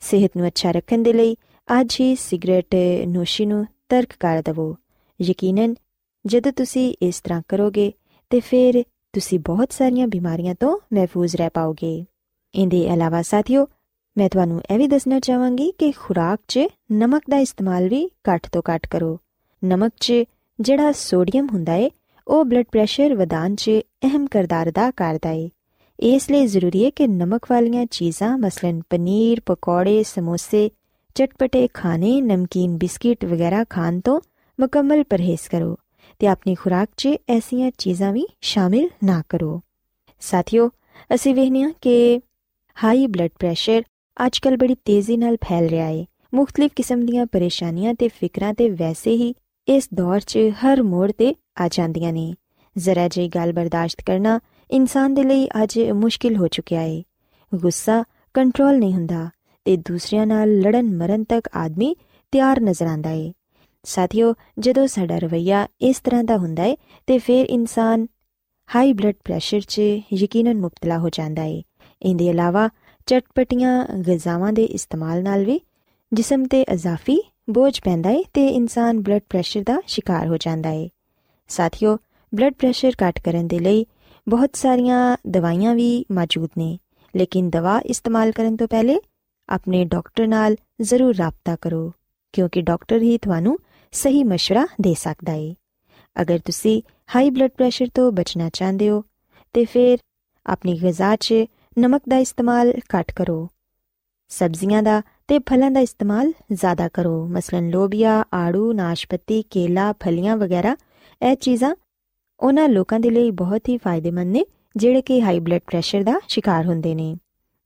ਸਿਹਤ 0.00 0.30
ਨੂੰ 0.36 0.46
ਅੱਛਾ 0.46 0.70
ਰੱਖਣ 0.70 1.02
ਦੇ 1.02 1.12
ਲਈ 1.12 1.36
ਅੱਜ 1.80 1.96
ਹੀ 2.00 2.14
ਸਿਗਰਟ 2.16 2.74
ਨੋਸ਼ੀ 3.06 3.46
ਨੂੰ 3.46 3.66
ਤਰਕ 3.88 4.08
ਕਰ 4.20 4.42
ਦਿਵੋ। 4.44 4.76
ਯਕੀਨਨ, 5.22 5.74
ਜਦੋਂ 6.26 6.52
ਤੁਸੀਂ 6.52 6.94
ਇਸ 7.02 7.20
ਤਰ੍ਹਾਂ 7.20 7.42
ਕਰੋਗੇ 7.48 7.92
ਤੇ 8.30 8.40
ਫਿਰ 8.40 8.82
ਤੁਸੀਂ 9.12 9.40
ਬਹੁਤ 9.40 9.72
ਸਾਰੀਆਂ 9.72 10.06
ਬਿਮਾਰੀਆਂ 10.06 10.54
ਤੋਂ 10.60 10.78
ਮਹਿਫੂਜ਼ 10.92 11.36
ਰਹਿ 11.36 11.50
ਪਾਓਗੇ। 11.54 12.04
ਇਹਦੇ 12.54 12.80
ਇਲਾਵਾ 12.80 13.22
ਸਾਥੀਓ 13.22 13.66
ਮੈਂ 14.18 14.28
ਤੁਹਾਨੂੰ 14.28 14.62
ਇਹ 14.70 14.78
ਵੀ 14.78 14.86
ਦੱਸਣਾ 14.86 15.20
ਚਾਹਾਂਗੀ 15.20 15.72
ਕਿ 15.78 15.92
ਖੁਰਾਕ 15.92 16.38
'ਚ 16.48 16.60
ਨਮਕ 16.92 17.22
ਦਾ 17.30 17.38
ਇਸਤੇਮਾਲ 17.38 17.88
ਵੀ 17.88 18.10
ਘੱਟ 18.30 18.46
ਤੋਂ 18.52 18.62
ਘੱਟ 18.74 18.86
ਕਰੋ। 18.86 19.18
ਨਮਕ 19.64 19.92
'ਚ 20.00 20.12
ਜਿਹੜਾ 20.60 20.92
ਸੋਡੀਅਮ 20.92 21.48
ਹੁੰਦਾ 21.52 21.74
ਏ, 21.74 21.90
ਉਹ 22.28 22.44
ਬਲੱਡ 22.44 22.64
ਪ੍ਰੈਸ਼ਰ 22.72 23.14
ਵਧਾਉਣ 23.14 23.54
'ਚ 23.54 23.70
ਅਹਿਮ 24.04 24.26
ਕਿਰਦਾਰ 24.26 24.68
ਅਦਾ 24.68 24.90
ਕਰਦਾ 24.90 25.30
ਏ। 25.30 25.50
ਇਸ 26.00 26.30
ਲਈ 26.30 26.46
ਜ਼ਰੂਰੀ 26.46 26.84
ਹੈ 26.84 26.90
ਕਿ 26.90 27.06
ਨਮਕ 27.06 27.40
ਵਾਲੀਆਂ 27.50 27.86
ਚੀਜ਼ਾਂ 27.86 28.38
ਮਸਲਨ 28.38 28.82
ਪਨੀਰ, 28.90 29.40
ਪਕੌੜੇ, 29.46 30.02
ਸਮੋਸੇ, 30.02 30.70
ਚਟਪਟੇ 31.14 31.68
ਖਾਣੇ, 31.74 32.20
ਨਮਕੀਨ 32.20 32.78
ਬਿਸਕਿਟ 32.78 33.24
ਵਗੈਰਾ 33.24 33.64
ਖਾਣ 33.70 34.00
ਤੋਂ 34.00 34.20
ਮੁਕੰਮਲ 34.60 35.04
ਪਰਹੇਜ਼ 35.04 35.48
ਕਰੋ 35.50 35.76
ਤੇ 36.18 36.26
ਆਪਣੀ 36.26 36.54
ਖੁਰਾਕ 36.54 36.88
'ਚ 36.96 37.08
ਐਸੀਆਂ 37.28 37.70
ਚੀਜ਼ਾਂ 37.78 38.12
ਵੀ 38.12 38.26
ਸ਼ਾਮਿਲ 38.40 38.88
ਨਾ 39.04 39.22
ਕਰੋ। 39.28 39.60
ਸਾਥੀਓ, 40.20 40.70
ਅਸੀਂ 41.14 41.34
ਵੇਖਨੀਆ 41.34 41.70
ਕਿ 41.80 42.20
ਹਾਈ 42.84 43.06
ਬਲੱਡ 43.06 43.30
ਪ੍ਰੈਸ਼ਰ 43.38 43.82
ਅੱਜਕੱਲ 44.26 44.56
ਬੜੀ 44.56 44.74
ਤੇਜ਼ੀ 44.84 45.16
ਨਾਲ 45.16 45.36
ਫੈਲ 45.36 45.68
ਰਿਹਾ 45.68 45.86
ਹੈ 45.86 46.04
ਮੁxtਲਿਫ 46.34 46.70
ਕਿਸਮ 46.76 47.06
ਦੀਆਂ 47.06 47.26
ਪਰੇਸ਼ਾਨੀਆਂ 47.26 47.94
ਤੇ 47.94 48.08
ਫਿਕਰਾਂ 48.08 48.54
ਤੇ 48.54 48.68
ਵੈਸੇ 48.70 49.10
ਹੀ 49.10 49.34
ਇਸ 49.68 49.88
ਦੌਰ 49.94 50.20
'ਚ 50.20 50.38
ਹਰ 50.38 50.82
ਮੋੜ 50.82 51.12
ਤੇ 51.12 51.34
ਆ 51.60 51.68
ਜਾਂਦੀਆਂ 51.72 52.12
ਨੇ। 52.12 52.34
ਜ਼ਰਾ 52.78 53.08
ਜਿਹੀ 53.08 53.28
ਗੱਲ 53.28 53.52
ਬਰਦਾਸ਼ਤ 53.52 54.02
ਕਰਨਾ 54.06 54.40
ਇਨਸਾਨ 54.70 55.14
ਦੇ 55.14 55.22
ਲਈ 55.22 55.48
ਅੱਜ 55.62 55.78
ਮੁਸ਼ਕਿਲ 55.94 56.36
ਹੋ 56.36 56.48
ਚੁੱਕਿਆ 56.48 56.80
ਹੈ 56.80 57.02
ਗੁੱਸਾ 57.54 58.04
ਕੰਟਰੋਲ 58.34 58.78
ਨਹੀਂ 58.78 58.92
ਹੁੰਦਾ 58.92 59.28
ਤੇ 59.64 59.76
ਦੂਸਰਿਆਂ 59.76 60.26
ਨਾਲ 60.26 60.58
ਲੜਨ 60.60 60.96
ਮਰਨ 60.96 61.24
ਤੱਕ 61.24 61.48
ਆਦਮੀ 61.56 61.96
ਤਿਆਰ 62.32 62.60
ਨਜ਼ਰ 62.60 62.86
ਆਂਦਾ 62.86 63.10
ਹੈ 63.10 63.32
ਸਾਥੀਓ, 63.84 64.34
ਜਦੋਂ 64.58 64.86
ਸਾਡਾ 64.86 65.18
ਰਵਈਆ 65.18 65.66
ਇਸ 65.80 66.00
ਤਰ੍ਹਾਂ 66.00 66.24
ਦਾ 66.24 66.36
ਹੁੰਦਾ 66.36 66.62
ਹੈ 66.62 66.74
ਤੇ 67.06 67.18
ਫਿਰ 67.18 67.46
ਇਨਸਾਨ 67.46 68.06
ਹਾਈ 68.68 68.92
ਬਲੱਡ 68.92 69.14
ਪ੍ਰੈਸ਼ਰ 69.24 69.60
'ਚ 69.60 69.80
ਯਕੀਨਨ 70.12 70.60
ਮੁਬਤਲਾ 70.60 70.98
ਹੋ 70.98 71.08
ਜਾਂਦਾ 71.08 71.42
ਹੈ 71.42 71.62
ਇਹਦੇ 72.02 72.26
ਇਲਾਵਾ 72.26 72.68
ਚਟਪਟੀਆਂ 73.07 73.85
ਗਜ਼ਾਵਾਂ 74.01 74.53
ਦੇ 74.53 74.63
ਇਸਤੇਮਾਲ 74.63 75.23
ਨਾਲ 75.23 75.45
ਵੀ 75.45 75.59
ਜਿਸਮ 76.11 76.45
ਤੇ 76.45 76.63
ਅਜ਼ਾਫੀ 76.73 77.17
ਬੋਝ 77.49 77.79
ਪੈਂਦਾ 77.81 78.09
ਹੈ 78.09 78.21
ਤੇ 78.33 78.47
ਇਨਸਾਨ 78.47 78.99
ਬਲੱਡ 78.99 79.21
ਪ੍ਰੈਸ਼ਰ 79.29 79.63
ਦਾ 79.63 79.81
ਸ਼ਿਕਾਰ 79.87 80.27
ਹੋ 80.27 80.37
ਜਾਂਦਾ 80.37 80.69
ਹੈ 80.69 80.87
ਸਾਥੀਓ 81.49 81.97
ਬਲੱਡ 82.33 82.53
ਪ੍ਰੈਸ਼ਰ 82.53 82.91
ਘਟ 83.03 83.19
ਕਰਨ 83.19 83.47
ਦੇ 83.47 83.59
ਲਈ 83.59 83.85
ਬਹੁਤ 84.27 84.55
ਸਾਰੀਆਂ 84.55 85.17
ਦਵਾਈਆਂ 85.27 85.75
ਵੀ 85.75 86.05
ਮੌਜੂਦ 86.11 86.49
ਨੇ 86.57 86.77
ਲੇਕਿਨ 87.13 87.49
ਦਵਾ 87.49 87.79
ਇਸਤੇਮਾਲ 87.85 88.31
ਕਰਨ 88.31 88.55
ਤੋਂ 88.55 88.67
ਪਹਿਲੇ 88.67 88.99
ਆਪਣੇ 89.49 89.85
ਡਾਕਟਰ 89.85 90.27
ਨਾਲ 90.27 90.55
ਜ਼ਰੂਰ 90.81 91.15
ਰਾਬਤਾ 91.15 91.55
ਕਰੋ 91.55 91.91
ਕਿਉਂਕਿ 92.33 92.61
ਡਾਕਟਰ 92.61 93.01
ਹੀ 93.01 93.17
ਤੁਹਾਨੂੰ 93.17 93.57
ਸਹੀ 93.93 94.23
مشورہ 94.23 94.65
ਦੇ 94.81 94.93
ਸਕਦਾ 94.93 95.31
ਹੈ 95.31 95.53
ਅਗਰ 96.21 96.39
ਤੁਸੀਂ 96.39 96.81
ਹਾਈ 97.15 97.29
ਬਲੱਡ 97.29 97.51
ਪ੍ਰੈਸ਼ਰ 97.51 97.87
ਤੋਂ 97.93 98.11
ਬਚਣਾ 98.11 98.49
ਚਾਹੁੰਦੇ 98.49 98.89
ਹੋ 98.89 99.03
ਤੇ 99.55 99.65
ਫਿਰ 99.65 99.97
ਆਪਣੀ 100.45 100.79
ਗਿਜ਼ਾ 100.79 101.15
'ਚ 101.15 101.33
ਨਮਕ 101.76 102.02
ਦਾ 102.08 102.18
ਇਸਤੇਮਾਲ 102.18 102.72
ਘੱਟ 102.94 103.12
ਕਰੋ, 103.12 103.48
ਸਬਜ਼ੀਆਂ 104.30 104.82
ਦਾ 104.82 105.02
ਤੇ 105.28 105.38
ਫਲਾਂ 105.38 105.70
ਦਾ 105.70 105.80
ਇਸਤੇਮਾਲ 105.80 106.32
ਜ਼ਿਆਦਾ 106.52 106.88
ਕਰੋ, 106.88 107.26
ਮਸਲਨ 107.26 107.68
ਲੋਬੀਆ, 107.70 108.24
ਆੜੂ, 108.34 108.72
ਨਾਸ਼ਪਤੀ, 108.72 109.42
ਕੇਲਾ, 109.42 109.92
ਫਲੀਆਂ 109.92 110.36
ਵਗੈਰਾ, 110.36 110.76
ਇਹ 111.22 111.36
ਚੀਜ਼ਾਂ 111.36 111.74
ਉਹਨਾਂ 112.40 112.68
ਲੋਕਾਂ 112.68 113.00
ਦੇ 113.00 113.10
ਲਈ 113.10 113.30
ਬਹੁਤ 113.30 113.68
ਹੀ 113.68 113.76
ਫਾਇਦੇਮੰਦ 113.78 114.32
ਨੇ, 114.32 114.44
ਜਿਹੜੇ 114.76 115.02
ਕਿ 115.02 115.20
ਹਾਈ 115.22 115.40
ਬਲੱਡ 115.40 115.60
ਪ੍ਰੈਸ਼ਰ 115.66 116.02
ਦਾ 116.02 116.20
ਸ਼ਿਕਾਰ 116.28 116.66
ਹੁੰਦੇ 116.66 116.94
ਨੇ। 116.94 117.14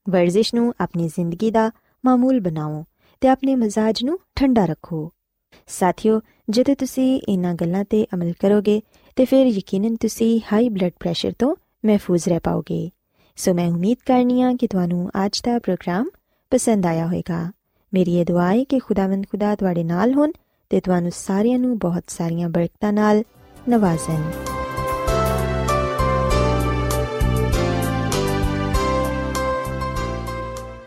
ਵਰਜ਼ਿਸ਼ 0.07 0.55
ਨੂੰ 0.55 0.73
ਆਪਣੀ 0.81 1.09
ਜ਼ਿੰਦਗੀ 1.09 1.51
ਦਾ 1.51 1.71
ਮਾਮੂਲ 2.05 2.41
ਬਣਾਓ 2.41 2.85
ਤੇ 3.21 3.29
ਆਪਣੇ 3.29 3.55
ਮਜ਼ਾਜ 3.55 4.05
ਨੂੰ 4.05 4.19
ਠੰਡਾ 4.37 4.65
ਰੱਖੋ। 4.65 5.11
ਸਾਥੀਓ, 5.69 6.21
ਜਦੋਂ 6.51 6.75
ਤੁਸੀਂ 6.75 7.21
ਇਹਨਾਂ 7.29 7.55
ਗੱਲਾਂ 7.55 7.85
ਤੇ 7.85 8.07
ਅਮਲ 8.15 8.33
ਕਰੋਗੇ 8.41 8.81
ਤੇ 9.17 9.25
ਫਿਰ 9.25 9.47
ਯਕੀਨਨ 9.47 9.97
ਤੁਸੀਂ 9.97 10.41
ਹਾਈ 10.53 10.69
ਬਲੱਡ 10.69 10.93
ਪ੍ਰੈਸ਼ਰ 11.01 11.33
ਤੋਂ 11.39 11.57
ਮਹਿਫੂਜ਼ 11.87 12.29
ਰਹਿ 12.29 12.41
ਪਾਓਗੇ। 12.41 12.91
ਸੋ 13.37 13.55
ਮੈਂ 13.55 13.69
ਉਮੀਦ 13.69 13.97
ਕਰਨੀਆ 14.07 14.53
ਕਿ 14.53 14.67
ਤੁਹਾਨੂੰ 14.67 15.11
ਅੱਜ 15.27 15.41
ਦਾ 15.45 15.59
ਪ੍ਰੋਗਰਾਮ 15.59 16.09
ਪਸੰਦ 16.51 16.87
ਆਇਆ 16.87 17.07
ਹੋਵੇਗਾ। 17.07 17.53
ਮੇਰੀ 17.95 18.19
ਇਹ 18.19 18.25
ਦੁਆ 18.25 18.53
ਹੈ 18.53 18.65
ਕਿ 18.65 18.79
ਖੁਦਾਵੰਦ 18.79 19.25
ਖੁਦਾ 19.31 19.55
ਤੁਹਾਡੇ 19.55 19.85
ਨਾਲ 19.85 20.15
ਹੋਣ 20.15 20.33
ਤੇ 20.71 20.81
ਤੁਹਾਨੂੰ 20.81 21.11
ਸਾਰਿਆਂ 21.15 21.59
ਨੂੰ 21.59 21.79
ਬਹੁਤ 21.79 22.05
ਸਾਰੀਆਂ 22.09 22.49
ਬਰਕਤਾਂ 22.49 22.93
ਨਾਲ 22.93 23.23
ਨਵਾਜ਼ੇ 23.69 24.19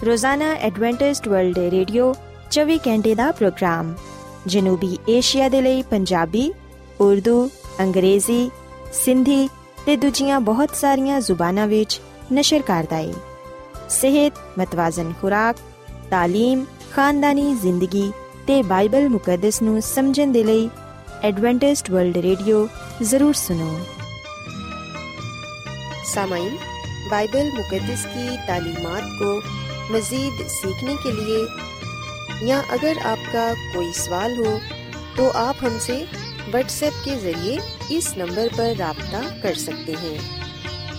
ਰੋਜ਼ਾਨਾ 0.05 0.53
ਐਡਵੈਂਟਿਸਟ 0.53 1.27
ਵਰਲਡ 1.27 1.57
ਰੇਡੀਓ 1.57 2.15
24 2.51 2.77
ਘੰਟੇ 2.77 3.15
ਦਾ 3.15 3.31
ਪ੍ਰੋਗਰਾਮ, 3.31 3.93
ਜਨੂਬੀ 4.47 4.97
ਏਸ਼ੀਆ 5.09 5.49
ਦੇ 5.49 5.61
ਲਈ 5.61 5.81
ਪੰਜਾਬੀ, 5.81 6.53
ਉਰਦੂ, 7.01 7.49
ਅੰਗਰੇਜ਼ੀ, 7.79 8.51
ਸਿੰਧੀ 8.93 9.49
ਤੇ 9.85 9.95
ਦੂਜੀਆਂ 9.95 10.39
ਬਹੁਤ 10.39 10.75
ਸਾਰੀਆਂ 10.75 11.21
ਜ਼ੁਬਾਨਾਂ 11.21 11.67
ਵਿੱਚ 11.67 12.01
نشر 12.31 12.61
کاردائی۔ 12.65 13.11
صحت، 13.89 14.59
متوازن 14.59 15.11
خوراک، 15.21 15.59
تعلیم، 16.09 16.63
خاندانی 16.95 17.53
زندگی 17.61 18.11
تے 18.45 18.61
بائبل 18.67 19.07
مقدس 19.07 19.61
نو 19.61 19.81
سمجھن 19.81 20.33
دے 20.33 20.43
لئی 20.43 20.67
ایڈوانٹسٹ 21.21 21.89
ورلڈ 21.89 22.17
ریڈیو 22.17 22.65
ضرور 23.01 23.33
سنو۔ 23.33 23.77
سامعین، 26.13 26.55
بائبل 27.09 27.49
مقدس 27.57 28.03
کی 28.03 28.27
تعلیمات 28.47 29.19
کو 29.19 29.39
مزید 29.89 30.49
سیکھنے 30.49 30.95
کے 31.03 31.11
لیے 31.11 31.37
یا 32.41 32.61
اگر 32.69 32.93
آپ 33.03 33.33
کا 33.33 33.53
کوئی 33.73 33.93
سوال 33.93 34.45
ہو 34.45 34.57
تو 35.15 35.31
آپ 35.33 35.55
ہم 35.61 35.77
سے 35.79 36.03
واٹس 36.53 36.83
ایپ 36.83 37.05
کے 37.05 37.15
ذریعے 37.23 37.57
اس 37.89 38.17
نمبر 38.17 38.47
پر 38.55 38.73
رابطہ 38.79 39.41
کر 39.41 39.53
سکتے 39.53 39.93
ہیں۔ 40.03 40.42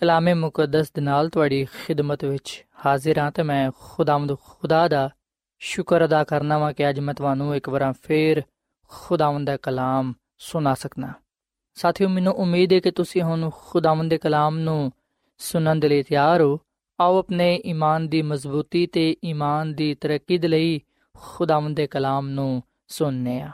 ਕਲਾਮੇ 0.00 0.34
ਮੁਕੱਦਸ 0.34 0.92
ਦੇ 0.92 1.00
ਨਾਲ 1.00 1.28
ਤੁਹਾਡੀ 1.28 1.64
ਖਿਦਮਤ 1.64 2.24
ਵਿੱਚ 2.24 2.66
ਹਾਜ਼ਰ 2.86 3.18
ਹਾਂ 3.18 3.30
ਤੇ 3.30 3.42
ਮੈਂ 3.42 3.70
ਖੁਦਾਵੰਦ 3.78 4.36
ਖੁਦਾ 4.44 4.88
ਦਾ 4.88 5.10
ਸ਼ੁਕਰ 5.58 6.04
ਅਦਾ 6.04 6.24
ਕਰਨਾ 6.24 6.58
ਵਾਂ 6.58 6.72
ਕਿ 6.72 6.88
ਅੱਜ 6.88 7.00
ਮੈਂ 7.00 7.14
ਤੁਹਾਨੂੰ 7.14 7.56
ਇੱਕ 7.56 7.68
ਵਾਰ 7.68 7.94
ਫੇਰ 8.02 8.42
ਖੁਦਾਵੰਦ 8.88 9.46
ਦਾ 9.46 9.56
ਕਲਾਮ 9.56 10.14
ਸੁਣਾ 10.38 10.74
ਸਕਣਾ 10.74 11.12
ਸਾਥੀਓ, 11.74 12.08
ਮੈਨੂੰ 12.08 12.34
ਉਮੀਦ 12.34 12.72
ਹੈ 12.72 12.80
ਕਿ 12.80 12.90
ਤੁਸੀਂ 12.90 13.22
ਹੁਣ 13.22 13.50
ਖੁਦਾਵੰਦ 13.56 14.10
ਦੇ 14.10 14.18
ਕਲਾਮ 14.18 14.58
ਨੂੰ 14.58 14.92
ਸੁਣਨ 15.38 15.80
ਦੇ 15.80 15.88
ਲਈ 15.88 16.02
ਤਿਆਰ 16.02 16.40
ਹੋ। 16.40 16.58
ਆਓ 17.00 17.18
ਆਪਣੇ 17.18 17.60
ਈਮਾਨ 17.66 18.08
ਦੀ 18.08 18.22
ਮਜ਼ਬੂਤੀ 18.22 18.86
ਤੇ 18.86 19.16
ਈਮਾਨ 19.24 19.74
ਦੀ 19.74 19.94
ਤਰੱਕੀ 19.94 20.38
ਦੇ 20.38 20.48
ਲਈ 20.48 20.80
ਖੁਦਾਵੰਦ 21.16 21.76
ਦੇ 21.76 21.86
ਕਲਾਮ 21.86 22.28
ਨੂੰ 22.28 22.62
ਸੁਣਨੇ 22.88 23.40
ਆ। 23.40 23.50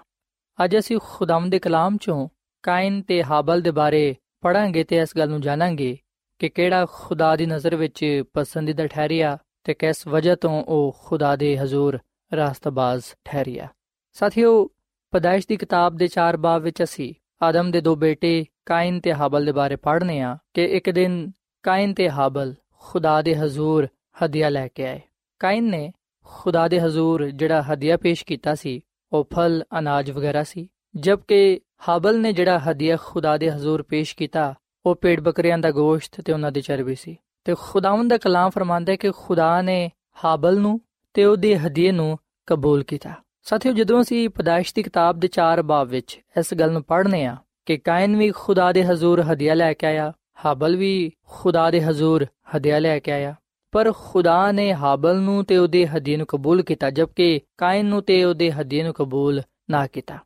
ਅੱਜ 0.64 0.78
ਅਸੀਂ 0.78 0.98
ਖੁਦਾਵੰਦ 1.02 1.50
ਦੇ 1.50 1.58
ਕਲਾਮ 1.58 1.96
ਚੋਂ 1.96 2.28
ਕਾਇਨ 2.62 3.02
ਤੇ 3.02 3.24
ਹਾਬਲ 3.24 3.60
ਦੇ 3.60 3.70
ਬਾਰੇ 3.70 4.16
ਪੜਾਂਗੇ 4.40 4.84
ਤੇ 4.84 4.96
ਇਸ 4.96 5.08
ਗੱਲ 5.18 5.28
ਨੂੰ 5.28 5.40
ਜਾਣਾਂਗੇ 5.40 5.98
ਕਿ 6.38 6.48
ਕਿਹੜਾ 6.48 6.86
ਖੁਦਾ 6.92 7.36
ਦੀ 7.36 7.46
ਨਜ਼ਰ 7.46 7.76
ਵਿੱਚ 7.76 8.22
ਪਸੰਦੀਦਾ 8.32 8.86
ਠਹਿਰਿਆ 8.86 9.38
ਤੇ 9.64 9.74
ਕਿਸ 9.74 10.06
ਵਜ੍ਹਾ 10.06 10.34
ਤੋਂ 10.34 10.64
ਉਹ 10.64 10.96
ਖੁਦਾ 11.04 11.36
ਦੇ 11.36 11.58
ਹਜ਼ੂਰ 11.58 11.98
ਰਾਸਤਬਾਜ਼ 12.36 13.02
ਠਹਿਰਿਆ। 13.24 13.68
ਸਾਥੀਓ, 14.12 14.70
ਪਦਾਇਸ਼ 15.10 15.46
ਦੀ 15.48 15.56
ਕਿਤਾਬ 15.56 15.96
ਦੇ 15.96 16.08
4 16.08 16.36
ਬਾਬ 16.36 16.62
ਵਿੱਚ 16.62 16.82
ਅਸੀਂ 16.82 17.14
ਆਦਮ 17.42 17.70
ਦੇ 17.70 17.80
ਦੋ 17.80 17.96
ਬੇਟੇ 17.96 18.44
ਕਾਇਨ 18.66 19.00
ਤੇ 19.00 19.14
ਹਾਬਲ 19.14 19.44
ਦੇ 19.44 19.52
ਬਾਰੇ 19.52 19.76
ਪੜ੍ਹਨੇ 19.76 20.20
ਆ 20.20 20.38
ਕਿ 20.54 20.64
ਇੱਕ 20.64 20.90
ਦਿਨ 20.90 21.32
ਕਾਇਨ 21.62 21.94
ਤੇ 21.94 22.10
ਹਾਬਲ 22.10 22.54
ਖੁਦਾ 22.78 23.22
ਦੇ 23.22 23.36
ਹਜ਼ੂਰ 23.36 23.88
ਹਦੀਆ 24.24 24.48
ਲੈ 24.48 24.68
ਕੇ 24.68 24.86
ਆਏ। 24.86 25.00
ਕਾਇਨ 25.38 25.64
ਨੇ 25.64 25.92
ਖੁਦਾ 26.24 26.68
ਦੇ 26.68 26.80
ਹਜ਼ੂਰ 26.80 27.30
ਜਿਹੜਾ 27.30 27.62
ਹਦੀਆ 27.62 27.96
ਪੇਸ਼ 27.96 28.24
ਕੀਤਾ 28.24 28.54
ਸੀ, 28.54 28.80
ਉਹ 29.12 29.28
ਫਲ, 29.34 29.64
ਅਨਾਜ 29.78 30.10
ਵਗੈਰਾ 30.10 30.42
ਸੀ 30.42 30.68
ਜਦਕਿ 30.96 31.60
ਹਾਬਲ 31.88 32.20
ਨੇ 32.20 32.32
ਜਿਹੜਾ 32.32 32.58
ਹਦੀਆ 32.58 32.96
ਖੁਦਾ 33.04 33.36
ਦੇ 33.36 33.50
ਹਜ਼ੂਰ 33.50 33.82
ਪੇਸ਼ 33.82 34.16
ਕੀਤਾ 34.16 34.54
ਉਹ 34.86 34.94
ਪੇੜ 34.94 35.20
ਬੱਕਰੀਆਂ 35.20 35.58
ਦਾ 35.58 35.70
ਗੋਸ਼ਤ 35.70 36.20
ਤੇ 36.20 36.32
ਉਹਨਾਂ 36.32 36.52
ਦੀ 36.52 36.60
ਚਰਬੀ 36.60 36.94
ਸੀ। 36.94 37.16
ਤੇ 37.44 37.54
ਖੁਦਾਵੰਦ 37.60 38.10
ਦਾ 38.10 38.18
ਕਲਾਮ 38.18 38.50
ਫਰਮਾਂਦਾ 38.50 38.92
ਹੈ 38.92 38.96
ਕਿ 38.96 39.10
ਖੁਦਾ 39.10 39.62
ਨੇ 39.62 39.90
ਹਾਬਲ 40.24 40.58
ਨੂੰ 40.58 40.80
ਤੇ 41.14 41.24
ਉਹਦੇ 41.24 41.58
ਹਦੀਏ 41.58 41.92
ਨੂੰ 41.92 42.18
ਕਬੂਲ 42.46 42.82
ਕੀਤਾ। 42.82 43.10
ਸਾਥੀਓ, 43.42 43.72
ਜਦੋਂ 43.72 44.02
ਅਸੀਂ 44.02 44.28
ਪਦਾਇਸ਼ 44.28 44.74
ਦੀ 44.74 44.82
ਕਿਤਾਬ 44.82 45.18
ਦੇ 45.18 45.28
4 45.28 45.62
ਬਾਬ 45.62 45.88
ਵਿੱਚ 45.88 46.20
ਇਸ 46.38 46.54
ਗੱਲ 46.54 46.72
ਨੂੰ 46.72 46.82
ਪੜ੍ਹਨੇ 46.82 47.24
ਆ 47.24 47.36
ਕਿ 47.66 47.76
ਕਾਇਨ 47.76 48.16
ਵੀ 48.16 48.30
ਖੁਦਾ 48.30 48.72
ਦੇ 48.72 48.84
ਹਜ਼ੂਰ 48.84 49.22
ਹਦੀਆ 49.22 49.54
ਲੈ 49.54 49.72
ਕੇ 49.72 49.86
ਆਇਆ, 49.86 50.12
ਹਾਬਲ 50.44 50.76
ਵੀ 50.76 51.12
ਖੁਦਾ 51.28 51.70
ਦੇ 51.70 51.80
ਹਜ਼ੂਰ 51.80 52.26
ਹਦੀਆ 52.56 52.78
ਲੈ 52.78 52.98
ਕੇ 52.98 53.12
ਆਇਆ, 53.12 53.34
ਪਰ 53.72 53.92
ਖੁਦਾ 53.92 54.52
ਨੇ 54.52 54.74
ਹਾਬਲ 54.74 55.16
ਨੂੰ 55.16 55.44
ਤੇ 55.44 55.56
ਉਹਦੇ 55.56 55.86
ਹਦੀਏ 55.86 56.16
ਨੂੰ 56.16 56.26
ਕਬੂਲ 56.26 56.62
ਕੀਤਾ, 56.62 56.90
ਜਦਕਿ 56.90 57.40
ਕਾਇਨ 57.58 57.86
ਨੂੰ 57.86 58.02
ਤੇ 58.02 58.24
ਉਹਦੇ 58.24 58.52
ਹਦੀਏ 58.52 58.82
ਨੂੰ 58.82 58.94
ਕਬੂਲ 58.94 59.42
ਨਾ 59.70 59.86
ਕੀਤਾ। 59.86 60.18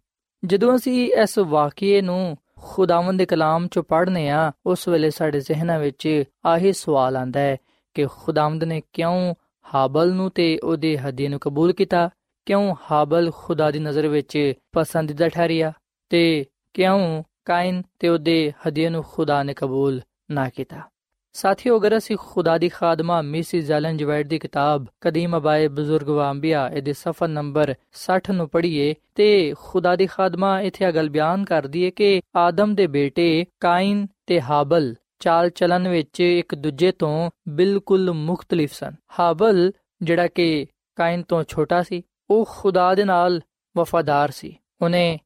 ਜਦੋਂ 0.45 0.77
ਅਸੀਂ 0.77 1.13
ਇਸ 1.13 1.39
ਵਾਕਿਏ 1.39 2.01
ਨੂੰ 2.01 2.37
ਖੁਦਾਵੰਦ 2.63 3.19
ਦੇ 3.19 3.27
ਕਲਾਮ 3.27 3.67
ਚੋਂ 3.67 3.83
ਪੜ੍ਹਨੇ 3.83 4.31
ਆ, 4.31 4.53
ਉਸ 4.67 4.89
ਵੇਲੇ 4.89 5.11
ਸਾਡੇ 5.11 5.41
ਜ਼ਿਹਨਾਂ 5.41 5.79
ਵਿੱਚ 5.79 6.25
ਆਹੀ 6.47 6.73
ਸਵਾਲ 6.73 7.17
ਆਂਦਾ 7.17 7.41
ਹੈ 7.41 7.57
ਕਿ 7.95 8.07
ਖੁਦਾਵੰਦ 8.07 8.65
ਨੇ 8.65 8.83
ਕਿਉਂ 8.93 9.35
ਹਾਬਲ 9.75 10.13
ਨੂੰ 10.13 10.31
ਤੇ 10.31 10.59
ਉਹਦੇ 10.65 10.99
ਹਦੀਏ 10.99 11.29
ਨੂੰ 11.29 11.41
ਕਬੂਲ 11.41 11.73
ਕੀਤਾ? 11.73 12.11
ਕਿਉਂ 12.47 12.75
ਹਾਬਲ 12.91 13.31
ਖੁਦਾ 13.35 13.71
ਦੀ 13.71 13.79
ਨਜ਼ਰ 13.79 14.09
ਵਿੱਚ 14.09 14.53
ਪਸੰਦੀਦਾ 14.73 15.29
ਠਹਿਰਿਆ? 15.29 15.73
ਤੇ 16.09 16.45
ਕਿਉਂ 16.75 17.23
ਕਾਇਨ 17.45 17.83
ਤੇ 17.99 18.09
ਉਹਦੇ 18.09 18.53
ਹਦੀਏ 18.69 18.89
ਨੂੰ 18.89 19.05
ਖੁਦਾ 19.13 19.43
ਨੇ 19.43 19.55
ਕਬੂਲ 19.55 20.01
ਨਾ 20.31 20.49
ਕੀਤਾ? 20.49 20.81
ਸਾਥੀਓ, 21.33 21.79
ਅਗਰ 21.79 21.97
ਅਸੀਂ 21.97 22.17
ਖੁਦਾ 22.21 22.59
ਦੀ 22.59 22.69
ਖਾਦਮਾ 22.69 23.23
ਮਿਸਿਸ 23.23 23.65
ਜ਼ੈਲਨ 23.65 23.97
ਜਵੈਡ 23.97 24.29
ਦੀ 24.29 24.39
ਕਿਤਾਬ, 24.39 24.87
ਕਦੀਮ 25.01 25.37
ਅਬਾਏ 25.37 25.69
ਬਜ਼ੁਰਗ 25.69 26.09
ਵਾਂਬੀਆ 26.09 26.69
ਇਹਦੇ 26.69 26.93
ਸਫਾ 26.93 27.27
ਨੰਬਰ 27.27 27.75
60 27.93 28.31
ਨੂੰ 28.31 28.49
ਪੜ੍ਹੀਏ, 28.49 28.95
ਤੇ 29.15 29.55
ਖੁਦਾ 29.59 29.97
ਦੀ 29.97 30.07
ਖਾਦਮਾ 30.07 30.61
ਇੱਥੇ 30.61 30.85
ਆ 30.85 30.91
ਗੱਲ 30.91 31.09
ਬਿਆਨ 31.09 31.45
ਕਰਦੀ 31.45 31.85
ਹੈ 31.85 31.91
ਕਿ 31.91 32.21
ਆਦਮ 32.37 32.75
ਦੇ 32.75 32.87
ਬੇਟੇ 32.87 33.45
ਕਾਇਨ 33.61 34.07
ਤੇ 34.27 34.41
ਹਾਬਲ 34.41 34.95
ਚਾਲ 35.19 35.51
ਚਲਨ 35.51 35.89
ਵਿੱਚ 35.89 36.21
ਇੱਕ 36.21 36.55
ਦੂਜੇ 36.55 36.93
ਤੋਂ 36.93 37.31
ਬਿਲਕੁਲ 37.49 38.11
ਮੁxtਲਿਫ 38.13 38.73
ਸਨ। 38.73 38.95
ਹਾਬਲ 39.21 39.73
ਜਿਹੜਾ 40.03 40.27
ਕਿ 40.27 40.67
ਕਾਇਨ 40.97 41.23
ਤੋਂ 41.23 41.45
ਛੋਟਾ 41.49 41.83
ਸੀ, 41.83 42.03
ਉਹ 42.31 42.49
ਖੁਦਾ 42.51 42.95
ਦੇ 42.95 43.05
ਨਾਲ 43.05 43.41
ਵਫਾਦਾਰ 43.77 44.31
ਸੀ। 44.31 44.57
ਉਹਨੇ 44.83 45.19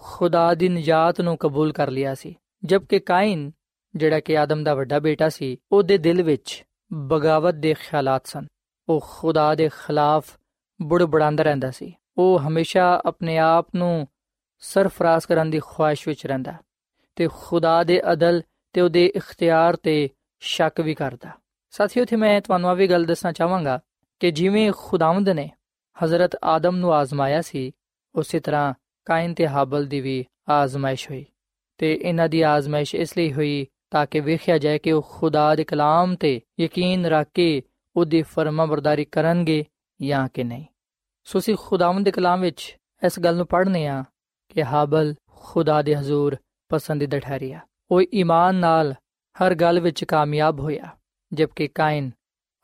ਖੁਦਾ 0.00 0.54
ਦੀ 0.54 0.68
ਨਜਾਤ 0.68 1.20
ਨੂੰ 1.20 1.36
ਕਬੂਲ 1.36 1.72
ਕਰ 1.72 1.90
ਲਿਆ 1.90 2.14
ਸੀ, 2.14 2.34
ਜਦਕਿ 2.64 2.98
ਕਾਇਨ 2.98 3.50
ਜਿਹੜਾ 3.96 4.20
ਕਿ 4.20 4.38
ਆਦਮ 4.38 4.64
ਦਾ 4.64 4.74
ਵੱਡਾ 4.74 4.98
ਬੇਟਾ 4.98 5.28
ਸੀ, 5.28 5.56
ਉਹਦੇ 5.72 5.98
ਦਿਲ 5.98 6.22
ਵਿੱਚ 6.22 6.64
ਬਗਾਵਤ 6.92 7.54
ਦੇ 7.54 7.74
ਖਿਆਲਾਤ 7.74 8.26
ਸਨ। 8.26 8.46
ਉਹ 8.88 9.06
ਖੁਦਾ 9.10 9.54
ਦੇ 9.54 9.68
ਖਿਲਾਫ 9.68 10.38
ਬੁੜਬੜਾਂਦਾ 10.82 11.44
ਰਹਿੰਦਾ 11.44 11.70
ਸੀ। 11.70 11.94
ਉਹ 12.18 12.38
ਹਮੇਸ਼ਾ 12.38 13.02
ਆਪਣੇ 13.06 13.38
ਆਪ 13.38 13.68
ਨੂੰ 13.74 14.08
ਸਰਫਰਾਜ਼ 14.58 15.26
ਕਰਨ 15.26 15.50
ਦੀ 15.50 15.60
ਖੁਆਇਸ਼ 15.60 16.08
ਵਿੱਚ 16.08 16.26
ਰਹਿੰਦਾ 16.26 16.54
ਤੇ 17.16 17.28
ਖੁਦਾ 17.34 17.84
ਦੇ 17.84 18.12
ਅਦਲ 18.12 18.42
ਤੇ 18.72 18.80
ਉਹਦੇ 18.80 19.06
ਇਖਤਿਆਰ 19.06 19.76
ਤੇ 19.76 20.08
ਸ਼ੱਕ 20.40 20.80
ਵੀ 20.80 20.94
ਕਰਦਾ। 20.94 21.30
ਸਾਥੀਓ 21.70 22.04
ਤੇ 22.04 22.16
ਮੈਂ 22.16 22.40
ਤੁਹਾਨੂੰ 22.40 22.70
ਆ 22.70 22.74
ਵੀ 22.74 22.86
ਗੱਲ 22.86 23.04
ਦੱਸਣਾ 23.04 23.32
ਚਾਹਾਂਗਾ 23.32 23.80
ਕਿ 24.20 24.30
ਜਿਵੇਂ 24.30 24.72
ਖੁਦਾਵੰਦ 24.76 25.28
ਨੇ 25.28 25.50
ਹਜ਼ਰਤ 26.04 26.36
ਆਦਮ 26.44 26.76
ਨੂੰ 26.76 26.94
ਆਜ਼ਮਾਇਆ 26.94 27.42
ਸੀ, 27.42 27.72
ਉਸੇ 28.14 28.40
ਤਰ੍ਹਾਂ 28.40 28.74
ਕਾਇਨ 29.04 29.34
ਤੇ 29.34 29.48
ਹਾਬਲ 29.48 29.86
ਦੀ 29.86 30.00
ਵੀ 30.00 30.24
ਆਜ਼ਮਾਇਸ਼ 30.48 31.10
ਹੋਈ 31.10 31.24
ਤੇ 31.78 32.00
ਇਹਨਾਂ 32.02 32.28
ਦੀ 32.28 32.42
ਆਜ਼ਮਾਇਸ਼ 32.42 32.94
ਇਸ 32.94 33.16
ਲਈ 33.16 33.32
ਹੋਈ 33.32 33.66
ਤਾਂ 33.94 34.06
ਕਿ 34.06 34.20
ਵੇਖਿਆ 34.20 34.58
ਜਾਏ 34.58 34.78
ਕਿ 34.78 34.92
ਉਹ 34.92 35.06
ਖੁਦਾ 35.10 35.54
ਦੇ 35.54 35.64
ਕਲਾਮ 35.64 36.14
ਤੇ 36.14 36.40
ਯਕੀਨ 36.60 37.06
ਰੱਖ 37.06 37.28
ਕੇ 37.34 37.62
ਉਹਦੀ 37.96 38.22
ਫਰਮਾਬਰਦਾਰੀ 38.22 39.04
ਕਰਨਗੇ 39.04 39.64
ਜਾਂ 40.02 40.28
ਕਿ 40.34 40.44
ਨਹੀਂ। 40.44 40.64
ਸੋ 41.24 41.38
ਅਸੀਂ 41.38 41.56
ਖੁਦਾਵੰਦ 41.60 42.04
ਦੇ 42.04 42.10
ਕਲਾਮ 42.10 42.40
ਵਿੱਚ 42.40 42.76
ਇਸ 43.06 43.20
ਗੱਲ 43.20 43.36
ਨੂੰ 43.36 43.46
ਪੜ੍ਹਨੇ 43.46 43.86
ਆ 43.86 44.04
ਕਿ 44.48 44.64
ਹਾਬਲ 44.64 45.14
ਖੁਦਾ 45.30 45.82
ਦੇ 45.82 45.96
ਹਜ਼ੂਰ 45.96 46.36
ਪਸੰਦੀਦਾ 46.68 47.18
ਠਹਿਰਿਆ। 47.18 47.60
ਉਹ 47.90 48.02
ਈਮਾਨ 48.14 48.54
ਨਾਲ 48.54 48.94
ਹਰ 49.36 49.54
ਗੱਲ 49.54 49.80
ਵਿੱਚ 49.80 50.04
ਕਾਮਯਾਬ 50.04 50.60
ਹੋਇਆ, 50.60 50.96
ਜਦਕਿ 51.32 51.68
ਕਾਇਨ 51.68 52.10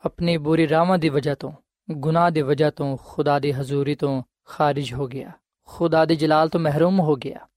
ਆਪਣੀ 0.05 0.37
ਬੁਰੀ 0.37 0.69
ਰਾਹਾਂ 0.69 0.97
ਦੀ 0.97 1.09
ਵਜ੍ਹਾ 1.09 1.35
ਤੋਂ, 1.35 1.51
ਗੁਨਾਹ 1.91 2.31
ਦੀ 2.31 2.41
ਵਜ੍ਹਾ 2.41 2.69
ਤੋਂ 2.69 2.97
ਖੁਦਾ 3.05 3.39
ਦੀ 3.39 3.51
ਹਜ਼ੂਰੀ 3.51 3.95
ਤੋਂ 3.95 4.23
ਖਾਰਜ 4.45 4.93
ਹੋ 4.93 5.07
ਗਿਆ। 5.07 5.31
ਖੁਦਾ 5.67 6.05
ਦੇ 6.05 6.15
ਜਲਾਲ 6.15 6.49
ਤੋਂ 6.49 6.59
ਮਹਿਰੂਮ 6.59 6.99
ਹੋ 6.99 7.15
ਗਿਆ। 7.15 7.47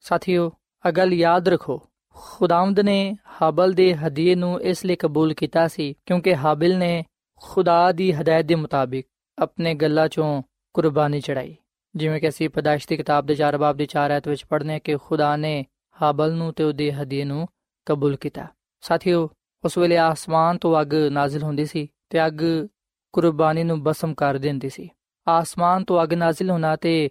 ਸਾਥੀਓ 0.00 0.52
ਅਗਲ 0.88 1.12
ਯਾਦ 1.12 1.48
ਰੱਖੋ 1.48 1.82
ਖੁਦਾਵੰਦ 2.18 2.80
ਨੇ 2.80 3.16
ਹਾਬਲ 3.42 3.72
ਦੇ 3.72 3.94
ਹਦੀਏ 3.94 4.34
ਨੂੰ 4.34 4.60
ਇਸ 4.60 4.84
ਲਈ 4.84 4.96
ਕਬੂਲ 4.96 5.34
ਕੀਤਾ 5.34 5.68
ਸੀ 5.68 5.94
ਕਿਉਂਕਿ 6.06 6.36
ਹਾਬਿਲ 6.36 6.78
ਨੇ 6.78 7.04
ਖੁਦਾ 7.36 7.92
ਦੀ 7.92 8.12
ਹਦਾਇਤ 8.12 8.46
ਦੇ 8.46 8.54
ਮੁਤਾਬਿਕ 8.54 9.06
ਆਪਣੇ 9.38 9.74
ਗੱਲਾਂ 9.74 10.08
ਚੋਂ 10.08 10.42
ਕੁਰਬਾਨੀ 10.74 11.20
ਚੜਾਈ। 11.20 11.56
ਜਿਵੇਂ 11.96 12.20
ਕਿ 12.20 12.28
ਅਸੀਂ 12.28 12.48
ਪਦਾਇਸ਼ 12.48 12.88
ਦੀ 12.88 12.96
ਕਿਤਾਬ 12.96 13.26
ਦੇ 13.26 13.34
4 13.34 13.58
ਬਾਬ 13.58 13.76
ਦੀ 13.76 13.86
4 13.86 14.10
ਐਤ 14.10 14.28
ਵਿੱਚ 14.28 14.44
ਪੜ੍ਹਨੇ 14.46 14.80
ਕਿ 14.80 14.96
ਖੁਦਾ 14.96 15.36
ਨੇ 15.36 15.64
ਹਾਬਲ 16.02 16.32
ਨੂੰ 16.32 16.52
ਤੇ 16.52 16.64
ਉਹਦੇ 16.64 16.92
ਹਦੀਏ 16.92 17.24
ਨੂੰ 17.24 17.48
ਕਬੂਲ 17.86 18.16
ਕੀਤਾ। 18.16 18.46
ਸਾਥੀਓ, 18.80 19.30
ਉਸ 19.64 19.78
ਵੇਲੇ 19.78 19.96
ਆਸਮਾਨ 19.96 20.58
ਤੋਂ 20.58 20.80
ਅੱਗ 20.80 20.94
ਨਾਜ਼ਿਲ 20.94 21.42
ਹੁੰਦੀ 21.42 21.64
ਸੀ 21.64 21.88
ਤੇ 22.10 22.26
ਅੱਗ 22.26 22.40
ਕੁਰਬਾਨੀ 23.12 23.64
ਨੂੰ 23.64 23.82
ਬਸਮ 23.82 24.14
ਕਰ 24.14 24.34
ਦਿੰਦੀ 24.34 24.68
ਸੀ। 24.68 24.88
ਆਸਮਾਨ 25.28 25.84
ਤੋਂ 25.84 26.02
ਅੱਗ 26.02 26.14
ਨਾਜ਼ਿਲ 26.14 26.50
ਹੋਣਾ 26.50 26.76
ਤੇ 26.76 27.10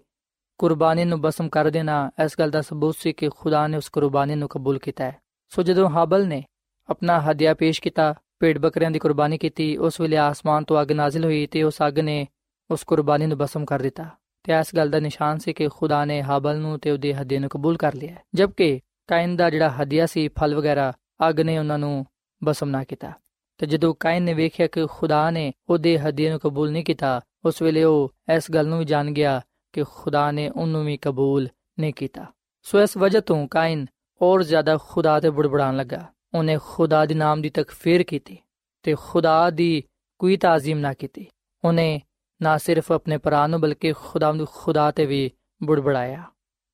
ਕੁਰਬਾਨੀ 0.57 1.05
ਨੂੰ 1.05 1.21
ਬਸਮ 1.21 1.49
ਕਰ 1.49 1.69
ਦੇਣਾ, 1.69 2.11
ਇਸ 2.25 2.35
ਗੱਲ 2.39 2.49
ਦਾ 2.49 2.61
ਸਬੂਤ 2.61 2.95
ਸੀ 2.97 3.13
ਕਿ 3.13 3.29
ਖੁਦਾ 3.29 3.67
ਨੇ 3.67 3.77
ਉਸ 3.77 3.89
ਕੁਰਬਾਨੀ 3.89 4.35
ਨੂੰ 4.35 4.49
ਕਬੂਲ 4.49 4.79
ਕੀਤਾ 4.79 5.03
ਹੈ। 5.03 5.15
ਸੋ 5.49 5.63
ਜਦੋਂ 5.63 5.89
ਹਾਬਲ 5.89 6.27
ਨੇ 6.27 6.43
ਆਪਣਾ 6.89 7.19
ਹਦੀਆ 7.21 7.53
ਪੇਸ਼ 7.53 7.81
ਕੀਤਾ 7.81 8.13
ਪੇੜ 8.39 8.57
ਬੱਕਰੀਆਂ 8.57 8.91
ਦੀ 8.91 8.99
ਕੁਰਬਾਨੀ 8.99 9.37
ਕੀਤੀ, 9.37 9.77
ਉਸ 9.77 10.01
ਵੇਲੇ 10.01 10.17
ਆਸਮਾਨ 10.17 10.63
ਤੋਂ 10.63 10.81
ਅੱਗ 10.81 10.91
ਨਾਜ਼ਿਲ 10.91 11.25
ਹੋਈ 11.25 11.45
ਤੇ 11.47 11.63
ਉਸ 11.63 11.75
ਅੱਗ 11.87 11.99
ਨੇ 11.99 12.27
ਉਸ 12.71 12.83
ਕੁਰਬਾਨੀ 12.83 13.25
ਨੂੰ 13.25 13.37
ਬਸਮ 13.37 13.65
ਕਰ 13.65 13.79
ਦਿੱਤਾ 13.79 14.05
ਤੇ 14.43 14.53
ਇਸ 14.59 14.75
ਗੱਲ 14.75 14.89
ਦਾ 14.89 14.99
ਨਿਸ਼ਾਨ 14.99 15.37
ਸੀ 15.37 15.53
ਕਿ 15.53 15.67
ਖੁਦਾ 15.67 16.05
ਨੇ 16.05 16.23
ਹਾਬਲ 16.23 16.57
ਨੂੰ 16.57 16.79
ਤੇ 16.79 16.91
ਉਹਦੇ 16.91 17.13
ਹਦੀਏ 17.15 17.39
ਨੂੰ 17.39 17.49
ਕਬੂਲ 17.49 17.77
ਕਰ 17.77 17.93
ਲਿਆ 17.93 18.15
ਜਦਕਿ 18.33 18.79
ਕਾਇਨ 19.07 19.35
ਦਾ 19.35 19.49
ਜਿਹੜਾ 19.49 19.69
ਹਦੀਆ 19.69 20.05
ਸੀ, 20.05 20.27
ਫਲ 20.27 20.55
ਵਗੈਰਾ, 20.55 20.93
ਅੱਗ 21.29 21.39
ਨੇ 21.39 21.57
ਉਹਨਾਂ 21.59 21.79
ਨੂੰ 21.79 22.05
ਬਸਮ 22.43 22.69
ਨਾ 22.69 22.83
ਕੀਤਾ। 22.83 23.11
ਤੇ 23.57 23.65
ਜਦੋਂ 23.65 23.93
ਕਾਇਨ 23.99 24.23
ਨੇ 24.23 24.33
ਵੇਖਿਆ 24.33 24.67
ਕਿ 24.67 24.85
ਖੁਦਾ 24.85 25.29
ਨੇ 25.31 25.51
ਉਹਦੇ 25.69 25.99
ਹਦੀਏ 25.99 26.29
ਨੂੰ 26.29 26.39
ਕਬੂਲ 26.39 26.71
ਨਹੀਂ 26.71 26.83
ਕੀਤਾ, 26.83 27.21
ਉਸ 27.45 27.61
ਵੇਲੇ 27.61 27.83
ਉਹ 27.83 28.13
ਇਸ 28.35 28.51
ਗੱਲ 28.51 28.67
ਨੂੰ 28.67 28.79
ਵੀ 28.79 28.85
ਜਾਣ 28.85 29.11
ਗਿਆ 29.11 29.41
ਕਿ 29.75 29.83
ਖੁਦਾ 29.83 30.31
ਨੇ 30.31 30.49
ਉਹਨੂੰ 30.49 30.85
ਵੀ 30.85 30.97
ਕਬੂਲ 30.97 31.47
ਨਹੀਂ 31.79 31.93
ਕੀਤਾ। 31.93 32.25
ਸੋ 32.63 32.81
ਇਸ 32.81 32.97
ਵਜ੍ਹਾ 32.97 33.21
ਤੋਂ 33.21 33.47
ਕਾਇਨ 33.47 33.85
ਹੋਰ 34.21 34.43
ਜ਼ਿਆਦਾ 34.43 34.77
ਖੁਦਾ 34.89 35.19
ਤੇ 35.19 35.29
ਬੁੜਬੜਾਣ 35.29 35.75
ਲੱਗਾ। 35.75 36.05
ਉਹਨੇ 36.33 36.57
ਖੁਦਾ 36.65 37.05
ਦੇ 37.05 37.13
ਨਾਮ 37.13 37.41
ਦੀ 37.41 37.49
ਤਕਫੀਰ 37.49 38.03
ਕੀਤੀ 38.03 38.37
ਤੇ 38.83 38.95
ਖੁਦਾ 38.99 39.49
ਦੀ 39.49 39.83
ਕੋਈ 40.19 40.37
ਤਾਜ਼ੀਮ 40.37 40.79
ਨਾ 40.79 40.93
ਕੀਤੀ। 40.93 41.25
ਉਹਨੇ 41.65 42.01
ਨਾ 42.41 42.57
ਸਿਰਫ 42.57 42.91
ਆਪਣੇ 42.91 43.17
ਭਰਾ 43.17 43.47
ਨੂੰ 43.47 43.61
ਬਲਕਿ 43.61 43.93
ਖੁਦਾ 43.93 44.31
ਨੂੰ 44.31 44.47
ਖੁਦਾ 44.51 44.91
ਤੇ 44.91 45.05
ਵੀ 45.05 45.31
ਬੁੜਬੜਾਇਆ। 45.63 46.23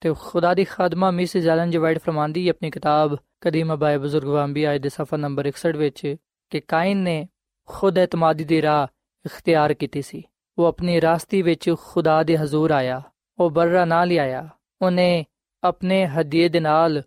ਤੇ 0.02 0.14
ਖੁਦਾ 0.20 0.54
ਦੀ 0.54 0.64
ਖਾਦਮਾ 0.64 1.12
ਮਿਸ 1.12 1.38
ਜਾਲਨ 1.38 1.72
ਜਵਾਈਡ 1.72 2.00
ਫਰਮਾਂਦੀ 2.00 2.50
ਆਪਣੀ 2.50 2.72
ਕਿਤਾਬ 2.72 3.18
ਕਦੀਮ 3.42 3.76
ਬਾਏ 3.76 3.98
ਬਜ਼ੁਰਗ 3.98 4.28
ਵਾਂਬੀ 4.28 4.64
ਆਇਤ 4.64 4.82
ਦੇ 4.82 4.90
ਸਫਾ 4.90 5.18
ਨੰਬਰ 5.18 5.48
61 5.48 5.78
ਵਿੱਚ 5.78 6.16
ਕਿ 6.50 6.60
ਕਾਇਨ 6.60 6.98
ਨੇ 6.98 7.28
ਖੁਦ 7.66 7.98
ਇਤਮਾਦੀ 7.98 8.44
ਦੀ 8.44 8.62
ਰਾਹ 8.62 8.88
ਇਖਤਿਆਰ 9.26 9.74
ਕੀਤੀ 9.74 10.02
ਸੀ। 10.02 10.24
ਉਹ 10.58 10.66
ਆਪਣੀ 10.66 11.02
ਰਾਸਤੀ 11.02 11.42
ਵਿੱਚ 11.42 11.76
ਖੁਦਾ 11.84 12.24
ਦੇ 12.24 12.38
ਹਜ਼ੂਰ 12.38 12.72
ਆਇਆ, 12.72 13.02
ਉਹ 13.40 13.50
ਬਰਰਾ 13.50 13.86
ਨਾ 13.86 14.04
ਲਿਆਇਆ, 14.06 14.50
ਉਹਨੇ 14.82 15.26
ਆਪਣੇ 15.64 16.08
ਹਦੀਏ 16.08 16.50
ਦੇ 16.50 16.60
ਨਾਲ 16.60 17.02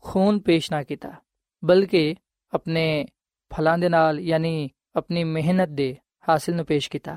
ਖੂਨ 0.00 0.38
ਪੇਸ਼ 0.38 0.72
ਨਾ 0.72 0.82
ਕੀਤਾ, 0.82 1.12
ਬਲਕਿ 1.64 2.14
ਆਪਣੇ 2.54 3.06
ਫਲਾਂ 3.50 3.78
ਦੇ 3.78 3.88
ਨਾਲ, 3.88 4.20
ਯਾਨੀ 4.20 4.70
ਆਪਣੀ 4.96 5.24
ਮਿਹਨਤ 5.24 5.68
ਦੇ 5.68 5.96
ਹਾਸਿਲ 6.28 6.56
ਨੂੰ 6.56 6.64
ਪੇਸ਼ 6.64 6.90
ਕੀਤਾ। 6.90 7.16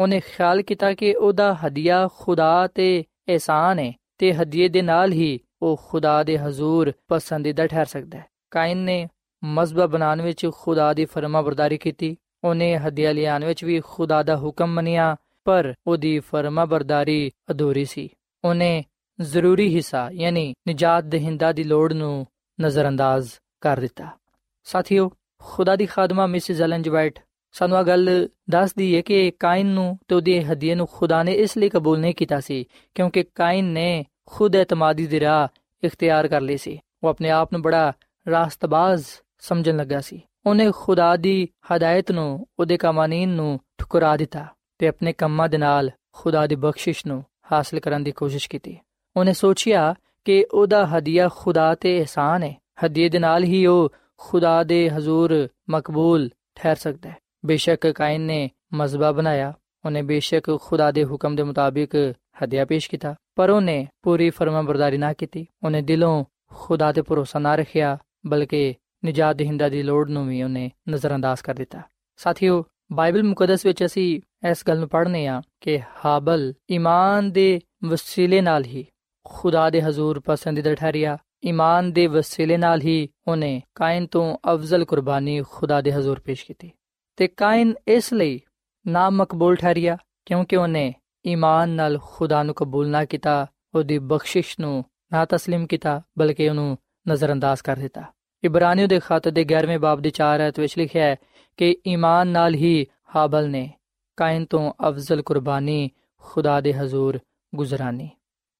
ਉਹਨੇ 0.00 0.20
ਖਿਆਲ 0.20 0.62
ਕੀਤਾ 0.62 0.92
ਕਿ 0.92 1.14
ਉਹਦਾ 1.14 1.56
ਹਦੀਆ 1.66 2.08
ਖੁਦਾ 2.18 2.66
ਤੇ 2.66 3.04
ਇਹਸਾਨ 3.28 3.78
ਹੈ 3.78 3.92
ਤੇ 4.18 4.34
ਹਦੀਏ 4.34 4.68
ਦੇ 4.68 4.82
ਨਾਲ 4.82 5.12
ਹੀ 5.12 5.40
ਉਹ 5.62 5.80
ਖੁਦਾ 5.88 6.22
ਦੇ 6.22 6.38
ਹਜ਼ੂਰ 6.38 6.92
ਪਸੰਦੀਦਾ 7.08 7.66
ਠਹਿਰ 7.66 7.86
ਸਕਦਾ 7.86 8.18
ਹੈ। 8.18 8.26
ਕਾਇਨ 8.50 8.78
ਨੇ 8.78 9.08
ਮਜ਼ਬਾ 9.44 9.86
ਬਣਾਉਣ 9.86 10.22
ਵਿੱਚ 10.22 10.50
ਖੁਦਾ 10.54 10.92
ਦੀ 10.94 11.04
ਫਰਮਾਬਰਦਾਰੀ 11.04 11.78
ਕੀਤੀ, 11.78 12.16
ਉਹਨੇ 12.44 12.78
ਹਦੀਆ 12.78 13.12
ਲਿਆਉਣ 13.12 13.44
ਵਿੱਚ 13.44 13.64
ਵੀ 13.64 13.80
ਖੁਦਾ 13.80 14.22
ਦਾ 14.22 14.36
ਹੁਕਮ 14.36 14.66
ਮੰਨਿਆ 14.66 15.16
ਪਰ 15.44 15.74
ਉਹਦੀ 15.86 16.18
ਫਰਮਾਬਰਦਾਰੀ 16.18 17.30
ਅਧੂਰੀ 17.50 17.84
ਸੀ। 17.84 18.08
ਉਹਨੇ 18.44 18.84
ਜ਼ਰੂਰੀ 19.20 19.74
ਹਿੱਸਾ, 19.74 20.10
ਯਾਨੀ 20.12 20.54
ਨਜਾਤ 20.68 21.04
ਦਹਿੰਦਾ 21.04 21.52
ਦੀ 21.52 21.64
ਲੋੜ 21.64 21.92
ਨੂੰ 21.92 22.26
ਨਜ਼ਰਅੰਦਾਜ਼ 22.60 23.30
ਕਰ 23.60 23.80
ਦਿੱਤਾ। 23.80 24.08
ਸਾਥੀਓ, 24.64 25.10
ਖੁਦਾ 25.42 25.76
ਦੀ 25.76 25.86
ਖਾਦਮਾ 25.86 26.26
ਮਿਸਿਸ 26.26 26.60
ਐਲਨ 26.60 26.82
ਜਵਾਈਟ 26.82 27.18
ਸਾਨੂੰ 27.52 27.78
ਇਹ 27.78 27.84
ਗੱਲ 27.84 28.28
ਦੱਸਦੀ 28.50 28.96
ਹੈ 28.96 29.00
ਕਿ 29.00 29.30
ਕਾਇਨ 29.30 29.66
ਨੂੰ 29.66 29.98
ਤੇ 30.08 30.14
ਉਹਦੇ 30.14 30.44
ਹਦੀਏ 30.44 30.74
ਨੂੰ 30.74 30.88
ਖੁਦਾ 30.92 31.22
ਨੇ 31.22 31.32
ਇਸ 31.32 31.58
ਲਈ 31.58 31.68
ਕਬੂਲ 31.68 31.98
ਨਹੀਂ 31.98 32.14
ਕੀਤਾ 32.14 32.40
ਸੀ, 32.40 32.64
ਕਿਉਂਕਿ 32.94 33.22
ਕਾਇਨ 33.22 33.64
ਨੇ 33.64 34.04
ਖੁਦ 34.26 34.54
ਇਤਮਾਦੀ 34.54 35.06
ਦੀ 35.06 35.20
ਰਾਹ 35.20 35.48
ਇਖਤਿਆਰ 35.84 36.28
ਕਰ 36.28 36.40
ਲਈ 36.40 36.56
ਸੀ। 36.56 36.78
ਉਹ 37.04 37.08
ਆਪਣੇ 37.08 37.30
ਆਪ 37.30 37.52
ਨੂੰ 37.52 37.62
ਬੜਾ 37.62 37.92
ਰਾਸਤਬਾਜ਼ 38.30 39.04
ਸਮਝਣ 39.40 39.76
ਲੱਗਾ 39.76 40.00
ਸੀ। 40.00 40.22
ਉਹਨੇ 40.46 40.70
ਖੁਦਾ 40.74 41.16
ਦੀ 41.16 41.48
ਹਦਾਇਤ 41.72 42.12
ਨੂੰ, 42.12 42.46
ਉਹਦੇ 42.58 42.76
ਕਾਨੂੰਨ 42.76 43.28
ਨੂੰ 43.28 43.60
ਠੁਕਰਾ 43.78 44.16
ਦਿੱਤਾ। 44.16 44.46
ਤੇ 44.78 44.88
ਆਪਣੇ 44.88 45.12
ਕੰਮਾਂ 45.12 45.48
ਦੇ 45.48 45.58
ਨਾਲ 45.58 45.90
ਖੁਦਾ 46.12 46.46
ਦੀ 46.46 46.54
ਬਖਸ਼ਿਸ਼ 46.54 47.06
ਨੂੰ 47.06 47.24
ਹਾਸਲ 47.52 47.80
ਕਰਨ 47.80 48.04
ਦੀ 48.04 48.12
ਕੋਸ਼ਿਸ਼ 48.12 48.48
ਕੀਤੀ। 48.48 48.78
ਉਹਨੇ 49.16 49.32
ਸੋਚਿਆ 49.32 49.94
ਕਿ 50.24 50.46
ਉਹਦਾ 50.52 50.86
ਹਦੀਆ 50.86 51.28
ਖੁਦਾ 51.36 51.74
ਤੇ 51.74 51.98
ਇਹਸਾਨ 51.98 52.42
ਹੈ। 52.42 52.54
ਹਦੀਏ 52.86 53.08
ਦੇ 53.08 53.18
ਨਾਲ 53.18 53.44
ਹੀ 53.44 53.66
ਉਹ 53.66 53.92
ਖੁਦਾ 54.18 54.62
ਦੇ 54.62 54.90
ਹਜ਼ੂਰ 54.90 55.48
ਮਕਬੂਲ 55.70 56.30
ਠਹਿਰ 56.54 56.76
ਸਕਦਾ 56.76 57.10
ਹੈ। 57.10 57.16
ਬੇਸ਼ੱਕ 57.46 57.90
ਕਾਇਨ 57.90 58.20
ਨੇ 58.20 58.50
ਮਜ਼ਬਾ 58.72 59.12
ਬਣਾਇਆ। 59.12 59.52
ਉਹਨੇ 59.84 60.02
ਬੇਸ਼ੱਕ 60.02 60.58
ਖੁਦਾ 60.62 60.90
ਦੇ 60.90 61.04
ਹੁਕਮ 61.04 61.36
ਦੇ 61.36 61.42
ਮੁਤਾਬਿਕ 61.42 62.14
ਹਦੀਆ 62.44 62.64
ਪੇਸ਼ 62.64 62.90
ਕੀਤਾ। 62.90 63.14
ਪਰ 63.34 63.50
ਉਹਨੇ 63.50 63.88
ਪੂਰੀ 64.02 64.30
ਫਰਮਾਬਰਦਾਰੀ 64.30 64.98
ਨਾ 64.98 65.12
ਕੀਤੀ। 65.12 65.46
ਉਹਨੇ 65.64 65.82
ਦਿਲੋਂ 65.82 66.24
ਖੁਦਾ 66.54 66.92
ਤੇ 66.92 67.02
ਭਰੋਸਾ 67.02 67.38
ਨਾ 67.38 67.54
ਰੱਖਿਆ, 67.54 67.98
ਬਲਕਿ 68.26 68.74
ਨਜਾਤ 69.06 69.36
ਦੇਹਿੰਦਾ 69.36 69.68
ਦੀ 69.68 69.82
ਲੋੜ 69.82 70.10
ਨੂੰ 70.10 70.28
ਵੀ 70.28 70.42
ਉਹਨੇ 70.42 70.70
ਨਜ਼ਰਅੰਦਾਜ਼ 70.90 71.42
ਕਰ 71.42 71.54
ਦਿੱਤਾ। 71.54 71.80
ਸਾਥੀਓ, 72.16 72.64
ਬਾਈਬਲ 72.92 73.22
ਮੁਕੱਦਸ 73.22 73.66
ਵਿੱਚ 73.66 73.84
ਅਸੀਂ 73.84 74.20
ਇਸ 74.49 74.63
ਗੱਲ 74.67 74.79
ਨੂੰ 74.79 74.89
ਪੜ੍ਹਨੇ 74.89 75.27
ਆ 75.27 75.41
ਕਿ 75.61 75.79
ਹਾਬਲ 76.05 76.53
ਈਮਾਨ 76.71 77.31
ਦੇ 77.31 77.59
ਵਸੀਲੇ 77.85 78.41
ਨਾਲ 78.41 78.65
ਹੀ 78.65 78.85
ਖੁਦਾ 79.25 79.69
ਦੇ 79.69 79.81
ਹਜ਼ੂਰ 79.81 80.19
ਪਸੰਦੀਦਾ 80.19 80.75
ਠਹਿਰਿਆ 80.75 81.17
ਈਮਾਨ 81.45 81.91
ਦੇ 81.91 82.07
ਵਸੀਲੇ 82.07 82.57
ਨਾਲ 82.57 82.81
ਹੀ 82.81 83.09
ਉਹਨੇ 83.27 83.61
ਕਾਇਨ 83.75 84.05
ਤੋਂ 84.05 84.37
ਅਫਜ਼ਲ 84.53 84.85
ਕੁਰਬਾਨੀ 84.85 85.41
ਖੁਦਾ 85.51 85.81
ਦੇ 85.81 85.91
ਹਜ਼ੂਰ 85.91 86.19
ਪੇਸ਼ 86.19 86.45
ਕੀਤੀ 86.45 86.71
ਤੇ 87.17 87.27
ਕਾਇਨ 87.27 87.73
ਇਸ 87.87 88.13
ਲਈ 88.13 88.39
ਨਾ 88.87 89.09
ਮਕਬੂਲ 89.09 89.55
ਠਹਿਰਿਆ 89.55 89.97
ਕਿਉਂਕਿ 90.25 90.55
ਉਹਨੇ 90.55 90.93
ਈਮਾਨ 91.25 91.69
ਨਾਲ 91.69 91.97
ਖੁਦਾ 92.03 92.43
ਨੂੰ 92.43 92.55
ਕਬੂਲ 92.55 92.89
ਨਾ 92.89 93.05
ਕੀਤਾ 93.05 93.47
ਉਹਦੀ 93.75 93.97
ਬਖਸ਼ਿਸ਼ 93.99 94.55
ਨੂੰ 94.59 94.83
ਨਾ 95.13 95.23
تسلیم 95.23 95.65
ਕੀਤਾ 95.67 96.01
ਬਲਕਿ 96.17 96.49
ਉਹਨੂੰ 96.49 96.77
ਨਜ਼ਰਅੰਦਾਜ਼ 97.09 97.61
ਕਰ 97.61 97.75
ਦਿੱਤਾ 97.75 98.03
ਇਬਰਾਨੀਓ 98.43 98.87
ਦੇ 98.87 98.99
ਖਤ 98.99 99.27
ਦੇ 99.27 99.45
11ਵੇਂ 99.45 99.79
ਬਾਬ 99.79 100.01
ਦੀ 100.01 100.11
4 100.21 100.41
ਆਇਤ 100.41 100.59
ਵਿੱਚ 100.59 100.77
ਲਿਖਿਆ 100.77 101.03
ਹੈ 101.03 101.15
ਕਿ 101.59 101.75
ਈਮਾਨ 101.87 102.27
ਨਾਲ 102.27 102.55
ਹੀ 102.55 102.85
ਹਾਬਲ 103.15 103.49
ਨੇ 103.49 103.69
ਕਾਇਨ 104.17 104.45
ਤੋਂ 104.45 104.73
ਅਫਜ਼ਲ 104.89 105.21
ਕੁਰਬਾਨੀ 105.21 105.89
ਖੁਦਾ 106.17 106.61
ਦੇ 106.61 106.73
ਹਜ਼ੂਰ 106.73 107.19
ਗੁਜ਼ਰਾਨੀ 107.55 108.09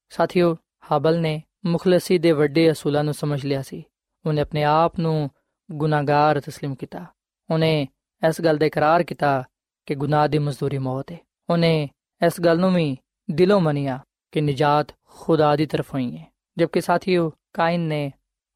ਸਾਥੀਓ 0.10 0.56
ਹਾਬਲ 0.91 1.19
ਨੇ 1.22 1.41
ਮੁਖਲਸੀ 1.65 2.17
ਦੇ 2.17 2.32
ਵੱਡੇ 2.32 2.72
ਅਸੂਲਾਂ 2.72 3.04
ਨੂੰ 3.04 3.13
ਸਮਝ 3.13 3.45
ਲਿਆ 3.45 3.62
ਸੀ 3.62 3.84
ਉਹਨੇ 4.26 4.41
ਆਪਣੇ 4.41 4.63
ਆਪ 4.63 5.00
ਨੂੰ 5.00 5.30
ਗੁਨਾਹਗਾਰ 5.72 6.38
تسلیم 6.38 6.76
ਕੀਤਾ 6.76 7.06
ਉਹਨੇ 7.50 7.88
ਇਸ 8.30 8.41
ਗੱਲ 8.41 8.58
ਦਾ 8.58 8.65
ਇਕਰਾਰ 8.65 9.04
ਕੀਤਾ 9.04 9.43
ਕਿ 9.86 9.95
ਗੁਨਾਹ 9.95 10.28
ਦੀ 10.28 10.38
ਮਜ਼ਦੂਰੀ 10.38 10.78
ਮੌਤ 10.78 11.12
ਹੈ 11.12 11.17
ਉਹਨੇ 11.50 11.89
ਇਸ 12.22 12.41
ਗੱਲ 12.41 12.60
ਨੂੰ 12.60 12.74
ਵੀ 12.74 12.98
ਦਿਲੋਂ 13.32 13.60
ਮੰਨਿਆ 13.62 14.00
ਕਿ 14.32 14.41
ਨਜਾਤ 14.41 14.93
ਖੁਦਾ 15.04 15.56
ਦੀ 15.56 15.65
ਤਰਫੋਂ 15.65 16.00
ਹੀ 16.00 16.17
ਹੈ 16.17 16.26
ਜਦਕਿ 16.58 16.82
ਸਾਥੀਓ 16.82 17.32
ਕਾਇਨ 17.54 17.80
ਨੇ 17.80 18.12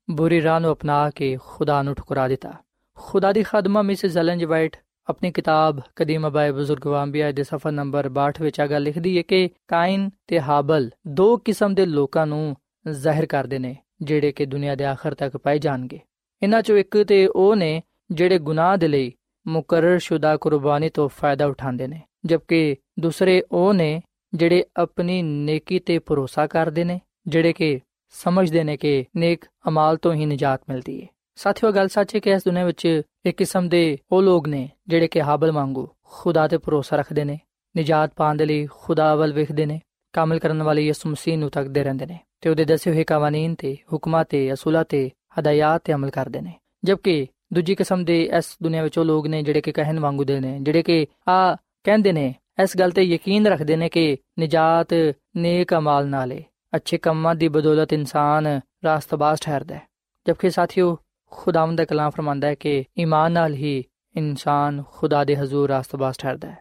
ਬੁਰੀ 0.09 0.41
ਰਾਹ 0.43 0.59
ਨੂੰ 0.59 0.71
ਅਪਣਾ 0.71 1.09
ਕੇ 1.09 1.37
ਖੁਦਾ 1.41 1.81
ਨੂੰ 1.81 1.95
ਠੁਕਰਾ 1.95 2.27
ਦਿੱਤਾ 2.27 2.53
ਖੁਦਾ 2.95 3.31
ਦੀ 3.31 3.43
ਖਾਦਮਾ 3.43 3.81
ਮਿਸਿਸ 3.81 4.17
ਐਲਨ 4.17 4.45
ਵਾਈਟ 4.45 4.75
ਆਪਣੀ 5.08 5.30
ਕਿਤਾਬ 5.32 5.80
ਕਦੀਮ 5.96 6.26
ਅਬਾਏ 6.28 6.50
ਬਜ਼ੁਰਗ 6.50 6.86
ਵਾਂਬੀਆ 6.86 7.32
ਦੇ 7.32 7.42
ਸਫਾ 7.42 7.70
ਨੰਬਰ 7.70 8.10
62 8.14 8.40
ਵਿੱਚ 8.40 8.60
ਆਗਾ 8.60 8.78
ਲਿਖਦੀ 8.78 9.16
ਹੈ 9.18 9.22
ਕਿ 9.22 9.50
ਕਾਇਨ 9.68 10.10
ਤੇ 10.26 10.40
ਹਾਬਲ 10.40 10.90
ਦੋ 11.06 11.36
ਕਿਸਮ 11.36 11.74
ਦੇ 11.74 11.86
ਲੋਕਾਂ 11.86 12.26
ਨੂੰ 12.26 12.56
ਜ਼ਾਹਿਰ 12.90 13.26
ਕਰਦੇ 13.26 13.58
ਨੇ, 13.58 13.76
ਜਿਹੜੇ 14.02 14.32
ਕਿ 14.32 14.46
ਦੁਨੀਆ 14.46 14.74
ਦੇ 14.74 14.84
ਆਖਰ 14.84 15.14
ਤੱਕ 15.14 15.36
ਪਾਏ 15.36 15.58
ਜਾਣਗੇ। 15.58 16.00
ਇਹਨਾਂ 16.42 16.62
ਚੋਂ 16.62 16.76
ਇੱਕ 16.76 17.02
ਤੇ 17.02 17.26
ਉਹ 17.26 17.56
ਨੇ 17.56 17.82
ਜਿਹੜੇ 18.10 18.38
ਗੁਨਾਹ 18.38 18.76
ਦੇ 18.76 18.88
ਲਈ 18.88 19.12
ਮੁਕਰਰ 19.46 19.98
ਸ਼ੁਦਾ 19.98 20.36
ਕੁਰਬਾਨੀ 20.36 20.88
ਤੋਂ 20.88 21.08
ਫਾਇਦਾ 21.08 21.46
ਉਠਾਉਂਦੇ 21.46 21.86
ਨੇ, 21.86 22.02
ਜਦਕਿ 22.24 22.76
ਦੂਸਰੇ 23.00 23.42
ਉਹ 23.52 23.74
ਨੇ 23.74 24.02
ਜਿਹੜੇ 24.34 24.64
ਆਪਣੀ 24.76 25.22
ਨੇਕੀ 25.22 25.78
ਤੇ 25.78 25.98
ਭਰੋਸਾ 25.98 26.46
ਕਰਦੇ 26.46 26.84
ਨੇ, 26.84 27.00
ਜਿਹੜੇ 27.26 27.52
ਕਿ 27.52 27.80
ਸਮਝਦੇ 28.08 28.64
ਨੇ 28.64 28.76
ਕਿ 28.76 29.04
ਨੇਕ 29.16 29.44
ਅਮਾਲ 29.68 29.96
ਤੋਂ 29.96 30.14
ਹੀ 30.14 30.26
ਨਜਾਤ 30.26 30.60
ਮਿਲਦੀ 30.68 31.02
ਹੈ 31.02 31.06
ਸਾਥੀਓ, 31.38 31.72
ਗੱਲ 31.72 31.88
ਸੱਚ 31.88 32.14
ਹੈ 32.14 32.20
ਕਿ 32.20 32.30
ਇਸ 32.30 32.44
ਦੁਨੀਆਂ 32.44 32.66
ਵਿੱਚ 32.66 33.02
ਇੱਕ 33.26 33.36
ਕਿਸਮ 33.36 33.68
ਦੇ 33.68 33.98
ਉਹ 34.12 34.22
ਲੋਕ 34.22 34.48
ਨੇ 34.48 34.68
ਜਿਹੜੇ 34.88 35.08
ਕਿ 35.08 35.22
ਹਾਬਲ 35.22 35.52
ਵਾਂਗੂ 35.52 35.88
ਖੁਦਾ 36.02 36.48
ਤੇ 36.48 36.58
ਭਰੋਸਾ 36.58 36.96
ਰੱਖਦੇ 36.96 37.24
ਨੇ, 37.24 37.38
ਨਜਾਤ 37.78 38.12
ਪਾਉਣ 38.16 38.36
ਦੇ 38.36 38.46
ਲਈ 38.46 38.66
ਖੁਦਾ 38.66 39.14
ਵੱਲ 39.14 39.32
ਵੇਖਦੇ 39.32 39.66
ਨੇ, 39.66 39.80
ਕਾਮਲ 40.12 40.38
ਕਰਨ 40.38 40.62
ਵਾਲੇ 40.62 40.82
ਯਿਸੂ 40.82 41.10
ਮਸੀਹ 41.10 41.38
ਨੂੰ 41.38 41.50
ਤੱਕਦੇ 41.50 41.84
ਰਹਿੰਦੇ 41.84 42.06
ਨੇ 42.06 42.18
ਤੇ 42.40 42.50
ਉਹਦੇ 42.50 42.64
ਦੱਸੇ 42.64 42.90
ਹੋਏ 42.90 43.04
ਕਾਨੂੰਨ 43.04 43.54
ਤੇ 43.54 43.76
ਹੁਕਮਾਂ 43.92 44.24
ਤੇ 44.24 44.52
ਅਸੂਲਾਂ 44.52 44.84
ਤੇ 44.84 45.10
ਹਦਾਇਤ 45.40 45.82
ਤੇ 45.84 45.92
ਅਮਲ 45.92 46.10
ਕਰਦੇ 46.10 46.40
ਨੇ। 46.40 46.52
ਜਦਕਿ 46.84 47.26
ਦੂਜੀ 47.52 47.74
ਕਿਸਮ 47.74 48.04
ਦੇ 48.04 48.30
ਇਸ 48.38 48.56
ਦੁਨੀਆ 48.62 48.82
ਵਿੱਚ 48.82 48.98
ਉਹ 48.98 49.04
ਲੋਕ 49.04 49.26
ਨੇ 49.26 49.42
ਜਿਹੜੇ 49.42 49.60
ਕਿ 49.60 49.72
ਕਹਿਣ 49.72 50.00
ਵਾਂਗੂ 50.00 50.24
ਦੇ 50.24 50.40
ਨੇ, 50.40 50.58
ਜਿਹੜੇ 50.60 50.82
ਕਿ 50.82 51.06
ਆ 51.28 51.54
ਕਹਿੰਦੇ 51.84 52.12
ਨੇ, 52.12 52.34
ਇਸ 52.62 52.76
ਗੱਲ 52.76 52.90
ਤੇ 52.90 53.02
ਯਕੀਨ 53.02 53.46
ਰੱਖਦੇ 53.46 53.76
ਨੇ 53.76 53.88
ਕਿ 53.88 54.16
ਨਜਾਤ 54.40 54.88
ਨੇਕ 55.36 55.74
ਅਮਾਲ 55.74 56.06
ਨਾਲੇ 56.06 56.44
ਅੱਛੇ 56.76 56.98
ਕੰਮਾਂ 56.98 57.34
ਦੀ 57.34 57.48
ਬਦੌਲਤ 57.48 57.92
ਇਨਸਾਨ 57.92 58.60
ਰਾਸਤਬਾਜ਼ 58.84 59.40
ਠਹਿਰਦਾ 59.40 59.74
ਹੈ। 59.74 59.82
ਜਦਕਿ 60.28 60.50
ਸਾਥੀਓ 60.50 60.98
ਖੁਦਾਵੰਦ 61.30 61.78
ਦਾ 61.78 61.84
ਕਲਾਮ 61.84 62.10
ਫਰਮਾਂਦਾ 62.10 62.48
ਹੈ 62.48 62.54
ਕਿ 62.54 62.84
ਈਮਾਨ 62.98 63.32
ਨਾਲ 63.32 63.54
ਹੀ 63.54 63.84
ਇਨਸਾਨ 64.16 64.82
ਖੁਦਾ 64.92 65.24
ਦੇ 65.24 65.36
ਹਜ਼ੂਰ 65.36 65.68
ਰਾਸਤਬਾਜ਼ 65.68 66.16
ਠਹਿਰਦਾ 66.18 66.50
ਹੈ। 66.50 66.58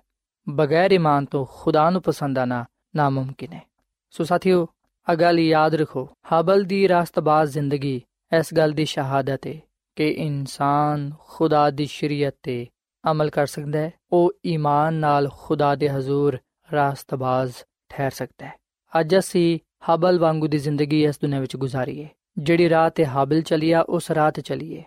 ਬਗੈਰ 0.50 0.92
ਈਮਾਨ 0.92 1.26
ਤੋਂ 1.26 1.46
ਖੁਦਾ 1.50 1.90
ਨੂੰ 1.90 2.02
ਪਸੰਦ 2.02 2.40
ਆਣਾ 2.40 2.66
ਨਾਮੁਮਕਿਨ 2.96 3.54
ਹੈ। 3.54 3.62
ਸੋ 4.10 4.24
ਸਾਥੀਓ 4.24 4.68
ਅਗਲ 5.14 5.40
ਯਾਦ 5.40 5.76
ਰੱਖੋ। 5.76 6.10
ਹਾਬਲ 6.32 6.64
ਦੀ 6.64 6.88
ਰਾਸਤਬਾਜ਼ 6.88 7.52
ਜ਼ਿੰਦਗੀ 7.52 8.02
ਇਸ 8.40 8.54
ਗੱਲ 8.54 8.72
ਦੀ 8.72 8.86
ਸ਼ਹਾਦਤ 8.86 9.48
ਹੈ 9.48 9.54
ਕਿ 9.96 10.10
ਇਨਸਾਨ 10.10 11.12
ਖੁਦਾ 11.20 11.70
ਦੀ 11.70 11.86
ਸ਼ਰੀਅਤ 11.86 12.36
ਤੇ 12.44 12.68
ਅਮਲ 13.12 13.30
ਕਰ 13.30 13.48
ਸਕਦਾ 13.48 13.80
ਹੈ। 13.80 13.94
ਉਹ 14.12 14.32
ਈਮਾਨ 14.46 14.94
ਨਾਲ 14.94 15.30
ਖੁਦਾ 15.34 15.76
ਦੇ 15.76 15.90
ਹਜ਼ੂਰ 15.90 16.38
ਰਾਸਤਬਾਜ਼ 16.72 17.54
ਠਹਿਰ 17.90 18.12
ਸਕਦਾ 18.12 18.46
ਹੈ। 18.46 18.54
ਅੱਜ 19.00 19.18
ਅਸੀਂ 19.18 19.60
ਹਾਬਲ 19.90 20.20
ਵਾਂਗੂ 20.20 20.48
ਦੀ 20.48 20.58
ਜ਼ਿੰਦਗੀ 20.58 21.06
ਇਸ 21.06 21.20
ਦੁਨੀਆਂ 21.22 21.42
ਵਿੱਚ 21.42 21.56
ਗੁਜ਼ਾਰੀਏ। 21.56 22.10
جڑی 22.46 22.70
رات 22.70 22.96
تے 22.96 23.04
حابل 23.04 23.42
چلیا 23.42 23.82
اس 23.88 24.12
رات 24.12 24.36
چلیے 24.46 24.82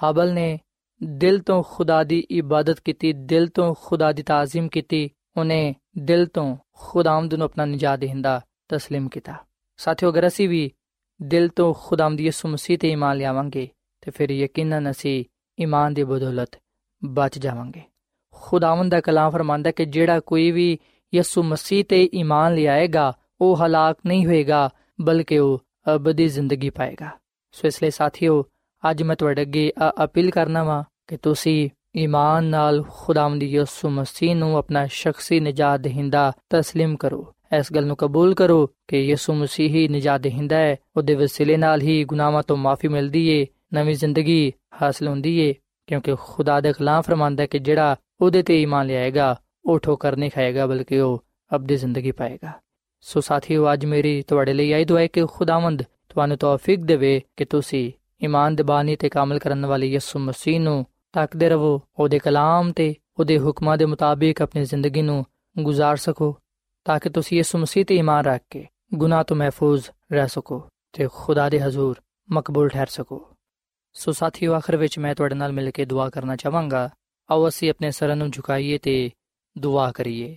حابل 0.00 0.28
نے 0.28 0.56
دل 1.00 1.38
تو 1.46 1.62
خدا 1.62 2.02
دی 2.10 2.20
عبادت 2.30 2.80
کیتی، 2.86 3.12
دل 3.30 3.46
تو 3.46 3.74
خدا 3.74 4.10
دی 4.16 4.22
تعظیم 4.22 4.68
کیتی، 4.68 5.08
انہیں 5.36 5.72
دل 6.08 6.26
تو 6.34 6.42
خداوند 6.74 7.32
نو 7.32 7.44
اپنا 7.44 7.64
نجات 7.64 8.00
دہندہ 8.02 8.38
تسلیم 8.70 9.08
کیتا۔ 9.08 9.32
ساتھیو، 9.78 10.08
اگر 10.08 10.22
اسی 10.22 10.46
بھی 10.48 10.68
دل 11.32 11.48
تو 11.56 11.72
خداوند 11.72 12.20
یسوع 12.20 12.50
مسیح 12.50 12.76
تے 12.80 12.86
ایمان 12.88 13.16
لیاواں 13.16 13.48
گے، 13.54 13.66
تے 14.00 14.10
پھر 14.14 14.30
یقینا 14.30 14.78
اسی 14.90 15.14
ایمان 15.60 15.88
دی 15.96 16.04
بدولت 16.04 16.56
بچ 17.02 17.34
جاواں 17.44 17.68
گے۔ 17.74 17.82
خداوند 18.32 18.92
دا 18.92 19.00
کلام 19.06 19.30
فرماندا 19.30 19.70
کہ 19.76 19.84
جیڑا 19.94 20.18
کوئی 20.30 20.52
بھی 20.56 20.76
یسو 21.12 21.42
مسیح 21.42 21.82
تے 21.88 21.98
ایمان 22.18 22.52
لے 22.52 22.68
آئے 22.68 22.86
گا، 22.94 23.06
او 23.40 23.46
ہلاک 23.60 23.96
نہیں 24.04 24.26
ہوئے 24.26 24.46
گا، 24.48 24.68
بلکہ 25.06 25.38
او 25.38 25.56
ਅਬਦੀ 25.95 26.27
ਜ਼ਿੰਦਗੀ 26.27 26.69
ਪਾਏਗਾ 26.69 27.09
ਸੋ 27.53 27.67
ਇਸ 27.67 27.81
ਲਈ 27.83 27.89
ਸਾਥੀਓ 27.89 28.43
ਅੱਜ 28.83 29.03
ਮੈਂ 29.03 29.15
ਤੁਹਾਡੇ 29.15 29.41
ਅੱਗੇ 29.41 29.71
ਅਪੀਲ 30.03 30.29
ਕਰਨਾ 30.31 30.63
ਵਾਂ 30.63 30.83
ਕਿ 31.07 31.17
ਤੁਸੀਂ 31.17 31.69
ਈਮਾਨ 31.97 32.43
ਨਾਲ 32.43 32.83
ਖੁਦਾਵੰਦ 32.89 33.43
ਯਿਸੂ 33.43 33.89
ਮਸੀਹ 33.89 34.35
ਨੂੰ 34.35 34.55
ਆਪਣਾ 34.57 34.85
ਸ਼ਖਸੀ 34.91 35.39
ਨਜਾਤ 35.39 35.79
ਦੇਹਿੰਦਾ 35.79 36.31
تسلیم 36.55 36.95
ਕਰੋ 36.99 37.25
ਇਸ 37.57 37.71
ਗੱਲ 37.73 37.85
ਨੂੰ 37.85 37.95
ਕਬੂਲ 37.97 38.33
ਕਰੋ 38.33 38.65
ਕਿ 38.87 38.99
ਯਿਸੂ 38.99 39.33
ਮਸੀਹ 39.33 39.69
ਹੀ 39.69 39.87
ਨਜਾਤ 39.87 40.21
ਦੇਹਿੰਦਾ 40.21 40.57
ਹੈ 40.57 40.75
ਉਹਦੇ 40.97 41.15
ਵਸੀਲੇ 41.15 41.57
ਨਾਲ 41.57 41.81
ਹੀ 41.81 42.03
ਗੁਨਾਹਾਂ 42.03 42.43
ਤੋਂ 42.43 42.57
ਮਾਫੀ 42.57 42.87
ਮਿਲਦੀ 42.87 43.27
ਏ 43.29 43.45
ਨਵੀਂ 43.73 43.95
ਜ਼ਿੰਦਗੀ 43.95 44.51
ਹਾਸਲ 44.81 45.07
ਹੁੰਦੀ 45.07 45.37
ਏ 45.39 45.53
ਕਿਉਂਕਿ 45.87 46.15
ਖੁਦਾ 46.19 46.59
ਦੇ 46.61 46.73
ਖਿਲਾਫ 46.73 47.05
ਫਰਮਾਂਦਾ 47.05 47.43
ਹੈ 47.43 47.47
ਕਿ 47.47 47.59
ਜਿਹੜਾ 47.59 47.95
ਉਹਦੇ 48.21 48.41
ਤੇ 48.43 48.61
ਈਮਾਨ 48.61 48.87
ਲਿਆਏਗਾ 48.87 49.35
ਉਹ 49.65 49.79
ਠੋਕਰ 49.79 50.15
ਨਹੀਂ 50.17 50.31
ਖਾਏਗਾ 50.31 50.65
ਬਲਕਿ 50.67 50.99
ਉਹ 50.99 51.23
ਅਬਦੀ 51.51 51.75
ਜ਼ਿੰਦਗੀ 51.75 52.11
ਪਾਏਗਾ 52.11 52.51
ਸੋ 53.00 53.20
ਸਾਥੀਓ, 53.20 53.72
ਅੱਜ 53.72 53.84
ਮੇਰੀ 53.84 54.22
ਤੁਹਾਡੇ 54.22 54.52
ਲਈ 54.52 54.72
ਆਈ 54.72 54.84
ਦੁਆ 54.84 55.00
ਹੈ 55.00 55.06
ਕਿ 55.06 55.26
ਖੁਦਾਵੰਦ 55.26 55.82
ਤੁਹਾਨੂੰ 55.82 56.38
ਤੌਫੀਕ 56.38 56.80
ਦੇਵੇ 56.80 57.22
ਕਿ 57.36 57.44
ਤੁਸੀਂ 57.44 57.92
ਈਮਾਨ 58.24 58.56
ਦੇ 58.56 58.62
ਬਾਨੀ 58.62 58.96
ਤੇ 58.96 59.08
ਕਾਮਲ 59.08 59.38
ਕਰਨ 59.38 59.66
ਵਾਲੇ 59.66 59.86
ਯਿਸੂ 59.86 60.18
ਮਸੀਹ 60.18 60.60
ਨੂੰ 60.60 60.86
ਤੱਕਦੇ 61.12 61.48
ਰਹੋ, 61.48 61.82
ਉਹਦੇ 61.98 62.18
ਕਲਾਮ 62.18 62.72
ਤੇ 62.72 62.94
ਉਹਦੇ 63.18 63.38
ਹੁਕਮਾਂ 63.38 63.76
ਦੇ 63.76 63.84
ਮੁਤਾਬਿਕ 63.84 64.42
ਆਪਣੀ 64.42 64.64
ਜ਼ਿੰਦਗੀ 64.64 65.02
ਨੂੰ 65.02 65.26
ਗੁਜ਼ਾਰ 65.58 65.96
ਸਕੋ, 65.96 66.36
ਤਾਂ 66.84 67.00
ਕਿ 67.00 67.10
ਤੁਸੀਂ 67.10 67.36
ਯਿਸੂ 67.36 67.58
ਮਸੀਹ 67.58 67.84
ਤੇ 67.84 67.96
ਈਮਾਨ 67.96 68.24
ਰੱਖ 68.24 68.42
ਕੇ 68.50 68.66
ਗੁਨਾਹ 68.94 69.24
ਤੋਂ 69.24 69.36
ਮਹਿਫੂਜ਼ 69.36 69.90
ਰਹਿ 70.12 70.28
ਸਕੋ 70.28 70.68
ਤੇ 70.92 71.08
ਖੁਦਾ 71.14 71.48
ਦੇ 71.48 71.60
ਹਜ਼ੂਰ 71.60 72.00
ਮਕਬੂਲ 72.30 72.68
ਠਹਿਰ 72.68 72.86
ਸਕੋ। 72.86 73.28
ਸੋ 73.92 74.12
ਸਾਥੀਓ, 74.12 74.54
ਆਖਰ 74.54 74.76
ਵਿੱਚ 74.76 74.98
ਮੈਂ 74.98 75.14
ਤੁਹਾਡੇ 75.14 75.34
ਨਾਲ 75.34 75.52
ਮਿਲ 75.52 75.70
ਕੇ 75.70 75.84
ਦੁਆ 75.84 76.10
ਕਰਨਾ 76.10 76.36
ਚਾਹਾਂਗਾ। 76.36 76.90
ਆਓ 77.30 77.48
ਅਸੀਂ 77.48 77.70
ਆਪਣੇ 77.70 77.90
ਸਰਾਂ 77.90 78.16
ਨੂੰ 78.16 78.30
ਝੁਕਾਈਏ 78.30 78.78
ਤੇ 78.78 79.10
ਦੁਆ 79.58 79.92
ਕਰੀਏ। 79.92 80.36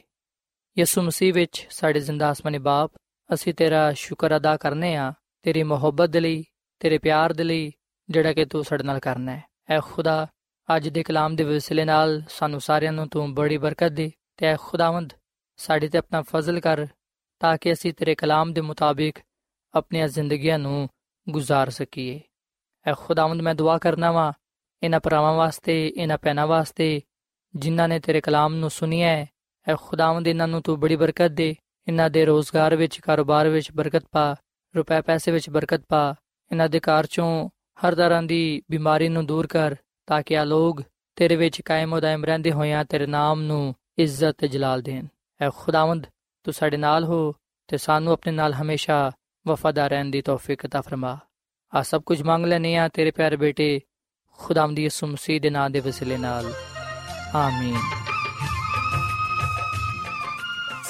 ਯਿਸੂ 0.77 1.01
ਮਸੀਹ 1.01 1.33
ਵਿੱਚ 1.33 1.67
ਸਾਡੇ 1.69 1.99
ਜ਼ਿੰਦਾ 1.99 2.31
ਅਸਮਾਨੀ 2.31 2.57
ਬਾਪ, 2.57 2.91
ਅਸੀਂ 3.33 3.53
ਤੇਰਾ 3.53 3.93
ਸ਼ੁਕਰ 3.93 4.37
ਅਦਾ 4.37 4.57
ਕਰਨੇ 4.57 4.95
ਆ, 4.95 5.13
ਤੇਰੀ 5.41 5.63
ਮੁਹੱਬਤ 5.63 6.09
ਦੇ 6.09 6.19
ਲਈ, 6.19 6.43
ਤੇਰੇ 6.79 6.97
ਪਿਆਰ 6.97 7.33
ਦੇ 7.33 7.43
ਲਈ, 7.43 7.71
ਜਿਹੜਾ 8.09 8.33
ਕਿ 8.33 8.45
ਤੂੰ 8.45 8.63
ਸਾਡੇ 8.63 8.83
ਨਾਲ 8.83 8.99
ਕਰਨਾ 8.99 9.35
ਹੈ। 9.35 9.43
ਐ 9.69 9.79
ਖੁਦਾ, 9.79 10.27
ਅੱਜ 10.75 10.89
ਦੇ 10.89 11.03
ਕਲਾਮ 11.03 11.35
ਦੇ 11.35 11.43
ਵਸਿਲੇ 11.43 11.85
ਨਾਲ 11.85 12.23
ਸਾਨੂੰ 12.29 12.61
ਸਾਰਿਆਂ 12.61 12.91
ਨੂੰ 12.91 13.07
ਤੂੰ 13.07 13.33
ਬੜੀ 13.33 13.57
ਬਰਕਤ 13.57 13.91
ਦੇ 13.91 14.11
ਤੇ 14.37 14.45
ਐ 14.45 14.55
ਖੁਦਾਵੰਦ, 14.59 15.13
ਸਾਡੇ 15.57 15.87
ਤੇ 15.87 15.97
ਆਪਣਾ 15.97 16.21
ਫਜ਼ਲ 16.21 16.59
ਕਰ, 16.59 16.87
ਤਾਂ 17.39 17.57
ਕਿ 17.57 17.73
ਅਸੀਂ 17.73 17.93
ਤੇਰੇ 17.93 18.15
ਕਲਾਮ 18.15 18.53
ਦੇ 18.53 18.61
ਮੁਤਾਬਿਕ 18.61 19.19
ਆਪਣੀਆਂ 19.73 20.07
ਜ਼ਿੰਦਗੀਆਂ 20.07 20.59
ਨੂੰ 20.59 20.89
ਗੁਜ਼ਾਰ 21.29 21.69
ਸਕੀਏ। 21.69 22.21
ਐ 22.87 22.93
ਖੁਦਾਵੰਦ, 22.97 23.41
ਮੈਂ 23.41 23.55
ਦੁਆ 23.55 23.77
ਕਰਨਾ 23.77 24.11
ਵਾ, 24.11 24.33
ਇਹਨਾਂ 24.83 24.99
ਪਰਾਵਾਂ 24.99 25.33
ਵਾਸਤੇ, 25.33 25.93
ਇਹਨਾਂ 25.97 26.17
ਪੈਨਾ 26.17 26.45
ਵਾਸਤੇ, 26.45 27.01
ਜਿਨ੍ਹਾਂ 27.55 27.87
ਨੇ 27.87 27.99
ਤੇਰੇ 27.99 28.21
ਕਲਾਮ 28.21 28.55
ਨੂੰ 28.55 28.69
ਸੁਨਿਆ 28.69 29.07
ਹੈ 29.07 29.27
ਐ 29.66 29.74
ਖੁਦਾਵੰਦ 29.80 30.28
ਇਹਨਾਂ 30.28 30.48
ਨੂੰ 30.48 30.62
ਤੂੰ 30.62 30.78
ਬੜੀ 30.80 30.96
ਬਰਕਤ 30.96 31.30
ਦੇ 31.30 31.54
ਇਹਨਾਂ 31.86 32.10
ਦੇ 32.10 32.24
ਰੋਜ਼ਗਾਰ 32.24 32.76
ਵਿੱਚ 32.76 32.98
ਕਾਰੋਬਾਰ 33.00 33.48
ਵਿੱਚ 33.48 33.72
ਬਰਕਤ 33.72 34.04
ਪਾ 34.12 34.34
ਰੁਪਏ 34.74 35.00
ਪੈਸੇ 35.00 35.32
ਵਿੱਚ 35.32 35.50
ਬਰਕਤ 35.50 35.82
ਪਾ 35.88 36.14
ਇਹਨਾਂ 36.50 36.68
ਦੇ 36.68 36.80
ਘਰ 36.80 37.06
ਚੋਂ 37.06 37.48
ਹਰ 37.84 37.94
ਤਰ੍ਹਾਂ 37.94 38.22
ਦੀ 38.22 38.62
ਬਿਮਾਰੀ 38.70 39.08
ਨੂੰ 39.08 39.26
ਦੂਰ 39.26 39.46
ਕਰ 39.46 39.76
ਤਾਂ 40.06 40.22
ਕਿ 40.22 40.38
ਆ 40.38 40.44
ਲੋਗ 40.44 40.80
ਤੇਰੇ 41.16 41.36
ਵਿੱਚ 41.36 41.60
ਕਾਇਮ 41.60 41.92
ਉਦਾਇਮ 41.92 42.24
ਰਹਿੰਦੇ 42.24 42.52
ਹੋਇਆਂ 42.52 42.84
ਤੇਰੇ 42.84 43.06
ਨਾਮ 43.06 43.42
ਨੂੰ 43.42 43.74
ਇੱਜ਼ਤ 43.98 44.36
ਤੇ 44.38 44.48
ਜਲਾਲ 44.48 44.82
ਦੇਣ 44.82 45.06
ਐ 45.40 45.50
ਖੁਦਾਵੰਦ 45.50 46.06
ਤੂੰ 46.44 46.54
ਸਾਡੇ 46.54 46.76
ਨਾਲ 46.76 47.04
ਹੋ 47.04 47.34
ਤੇ 47.68 47.76
ਸਾਨੂੰ 47.76 48.12
ਆਪਣੇ 48.12 48.32
ਨਾਲ 48.32 48.54
ਹਮੇਸ਼ਾ 48.54 49.12
ਵਫਾਦਾਰ 49.46 49.90
ਰਹਿਣ 49.90 50.10
ਦੀ 50.10 50.22
ਤੌਫੀਕ 50.22 50.66
عطا 50.66 50.82
ਫਰਮਾ 50.82 51.18
ਆ 51.72 51.82
ਸਭ 51.82 52.02
ਕੁਝ 52.02 52.22
ਮੰਗ 52.22 52.46
ਲੈਨੇ 52.46 52.76
ਆ 52.76 52.88
ਤੇਰੇ 52.88 53.10
ਪਿਆਰੇ 53.10 53.36
ਬੇਟੇ 53.36 53.80
ਖੁਦਾਵੰਦ 54.38 54.78
ਯਿਸੂ 54.78 55.06
ਮਸੀਹ 55.06 55.40
ਦੇ 55.40 55.50
ਨਾਮ 55.50 55.72
ਦੇ 55.72 55.80
ਵਸਿਲੇ 55.80 56.16
ਨਾਲ 56.16 56.52
ਆਮੀਨ 57.34 57.76